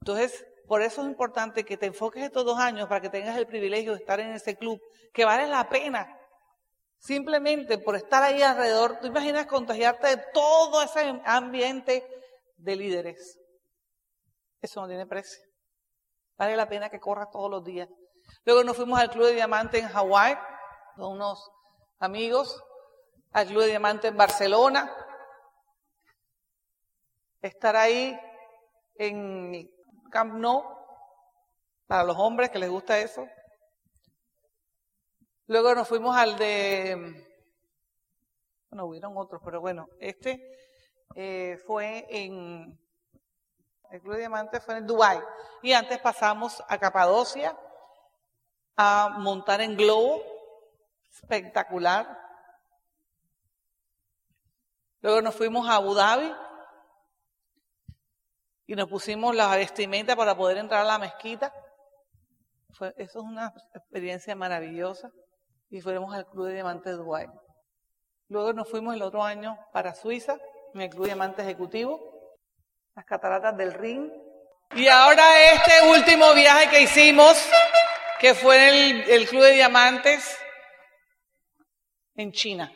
Entonces, 0.00 0.44
por 0.66 0.82
eso 0.82 1.02
es 1.02 1.08
importante 1.08 1.64
que 1.64 1.76
te 1.76 1.86
enfoques 1.86 2.22
estos 2.22 2.44
dos 2.44 2.58
años 2.58 2.88
para 2.88 3.00
que 3.00 3.10
tengas 3.10 3.36
el 3.36 3.46
privilegio 3.46 3.92
de 3.92 3.98
estar 3.98 4.20
en 4.20 4.32
ese 4.32 4.56
club, 4.56 4.80
que 5.12 5.24
vale 5.24 5.46
la 5.46 5.68
pena 5.68 6.16
Simplemente 7.00 7.78
por 7.78 7.96
estar 7.96 8.22
ahí 8.22 8.42
alrededor, 8.42 9.00
tú 9.00 9.06
imaginas 9.06 9.46
contagiarte 9.46 10.06
de 10.08 10.22
todo 10.34 10.82
ese 10.82 11.00
ambiente 11.24 12.06
de 12.58 12.76
líderes. 12.76 13.38
Eso 14.60 14.82
no 14.82 14.88
tiene 14.88 15.06
precio. 15.06 15.42
Vale 16.36 16.56
la 16.56 16.68
pena 16.68 16.90
que 16.90 17.00
corras 17.00 17.30
todos 17.30 17.50
los 17.50 17.64
días. 17.64 17.88
Luego 18.44 18.64
nos 18.64 18.76
fuimos 18.76 18.98
al 18.98 19.10
Club 19.10 19.26
de 19.26 19.34
Diamante 19.34 19.78
en 19.78 19.88
Hawái 19.88 20.36
con 20.96 21.12
unos 21.12 21.50
amigos, 21.98 22.62
al 23.32 23.46
Club 23.46 23.62
de 23.62 23.68
Diamante 23.68 24.08
en 24.08 24.16
Barcelona. 24.16 24.92
Estar 27.42 27.76
ahí 27.76 28.18
en 28.96 29.70
Camp 30.10 30.34
Nou, 30.34 30.64
para 31.86 32.04
los 32.04 32.16
hombres 32.18 32.50
que 32.50 32.58
les 32.58 32.70
gusta 32.70 32.98
eso, 32.98 33.26
Luego 35.50 35.74
nos 35.74 35.88
fuimos 35.88 36.16
al 36.16 36.38
de, 36.38 36.94
bueno, 38.70 38.84
hubieron 38.86 39.14
otros, 39.16 39.42
pero 39.44 39.60
bueno, 39.60 39.88
este 39.98 40.40
eh, 41.16 41.58
fue 41.66 42.06
en, 42.08 42.78
el 43.90 44.00
Club 44.00 44.12
de 44.12 44.20
Diamantes 44.20 44.64
fue 44.64 44.76
en 44.76 44.86
Dubái. 44.86 45.18
Y 45.62 45.72
antes 45.72 45.98
pasamos 45.98 46.62
a 46.68 46.78
Capadocia 46.78 47.58
a 48.76 49.16
montar 49.18 49.60
en 49.60 49.76
globo, 49.76 50.22
espectacular. 51.12 52.18
Luego 55.02 55.22
nos 55.22 55.34
fuimos 55.34 55.68
a 55.68 55.76
Abu 55.76 55.94
Dhabi 55.94 56.32
y 58.66 58.74
nos 58.74 58.88
pusimos 58.88 59.34
la 59.34 59.54
vestimenta 59.56 60.14
para 60.14 60.36
poder 60.36 60.58
entrar 60.58 60.82
a 60.82 60.84
la 60.84 60.98
mezquita. 60.98 61.52
Fue, 62.70 62.94
eso 62.98 63.18
es 63.18 63.24
una 63.24 63.52
experiencia 63.74 64.36
maravillosa 64.36 65.10
y 65.70 65.80
fuimos 65.80 66.14
al 66.14 66.26
Club 66.26 66.46
de 66.46 66.54
Diamantes 66.54 66.92
de 66.92 66.98
Dubái. 66.98 67.26
Luego 68.28 68.52
nos 68.52 68.68
fuimos 68.68 68.94
el 68.94 69.02
otro 69.02 69.24
año 69.24 69.58
para 69.72 69.94
Suiza, 69.94 70.36
en 70.74 70.82
el 70.82 70.90
Club 70.90 71.02
de 71.02 71.08
Diamantes 71.08 71.44
Ejecutivo, 71.44 71.98
las 72.94 73.04
cataratas 73.04 73.56
del 73.56 73.72
Rin. 73.74 74.12
Y 74.76 74.86
ahora 74.86 75.24
este 75.52 75.90
último 75.90 76.32
viaje 76.34 76.70
que 76.70 76.82
hicimos, 76.82 77.50
que 78.20 78.34
fue 78.34 78.68
el, 78.68 79.10
el 79.10 79.28
Club 79.28 79.42
de 79.42 79.52
Diamantes 79.52 80.38
en 82.16 82.32
China. 82.32 82.72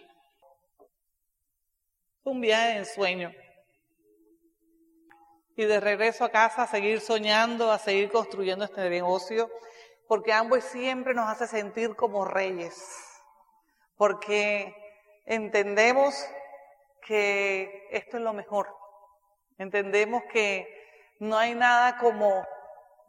Un 2.23 2.41
viaje 2.41 2.69
de 2.69 2.77
ensueño. 2.79 3.33
Y 5.57 5.65
de 5.65 5.79
regreso 5.79 6.25
a 6.25 6.31
casa 6.31 6.63
a 6.63 6.67
seguir 6.67 7.01
soñando, 7.01 7.71
a 7.71 7.79
seguir 7.79 8.11
construyendo 8.11 8.65
este 8.65 8.89
negocio 8.89 9.49
porque 10.07 10.33
Amway 10.33 10.61
siempre 10.61 11.15
nos 11.15 11.29
hace 11.29 11.47
sentir 11.47 11.97
como 11.97 12.25
reyes, 12.25 12.75
porque 13.97 14.75
entendemos 15.25 16.15
que 17.07 17.89
esto 17.91 18.19
es 18.19 18.23
lo 18.23 18.33
mejor, 18.33 18.75
entendemos 19.59 20.23
que 20.31 20.67
no 21.21 21.39
hay 21.39 21.55
nada 21.55 21.97
como 21.99 22.47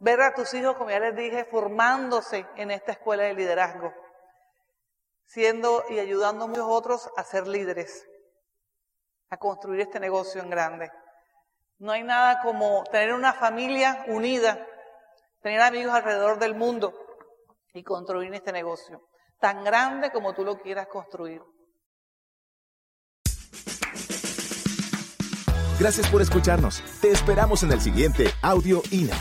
ver 0.00 0.20
a 0.20 0.34
tus 0.34 0.52
hijos, 0.54 0.76
como 0.76 0.90
ya 0.90 1.00
les 1.00 1.16
dije, 1.16 1.44
formándose 1.44 2.46
en 2.56 2.70
esta 2.70 2.92
escuela 2.92 3.24
de 3.24 3.34
liderazgo, 3.34 3.92
siendo 5.24 5.84
y 5.88 5.98
ayudando 5.98 6.44
a 6.44 6.48
muchos 6.48 6.66
otros 6.68 7.10
a 7.16 7.24
ser 7.24 7.46
líderes, 7.46 8.06
a 9.30 9.36
construir 9.36 9.80
este 9.80 10.00
negocio 10.00 10.40
en 10.42 10.50
grande. 10.50 10.90
No 11.78 11.92
hay 11.92 12.02
nada 12.02 12.40
como 12.42 12.84
tener 12.84 13.12
una 13.12 13.32
familia 13.32 14.04
unida 14.08 14.66
tener 15.46 15.60
amigos 15.60 15.94
alrededor 15.94 16.40
del 16.40 16.56
mundo 16.56 16.92
y 17.72 17.84
construir 17.84 18.34
este 18.34 18.50
negocio 18.50 19.00
tan 19.38 19.62
grande 19.62 20.10
como 20.10 20.34
tú 20.34 20.44
lo 20.44 20.58
quieras 20.58 20.88
construir. 20.88 21.40
Gracias 25.78 26.08
por 26.08 26.20
escucharnos. 26.20 26.82
Te 27.00 27.12
esperamos 27.12 27.62
en 27.62 27.70
el 27.70 27.80
siguiente 27.80 28.32
Audio 28.42 28.82
INA. 28.90 29.14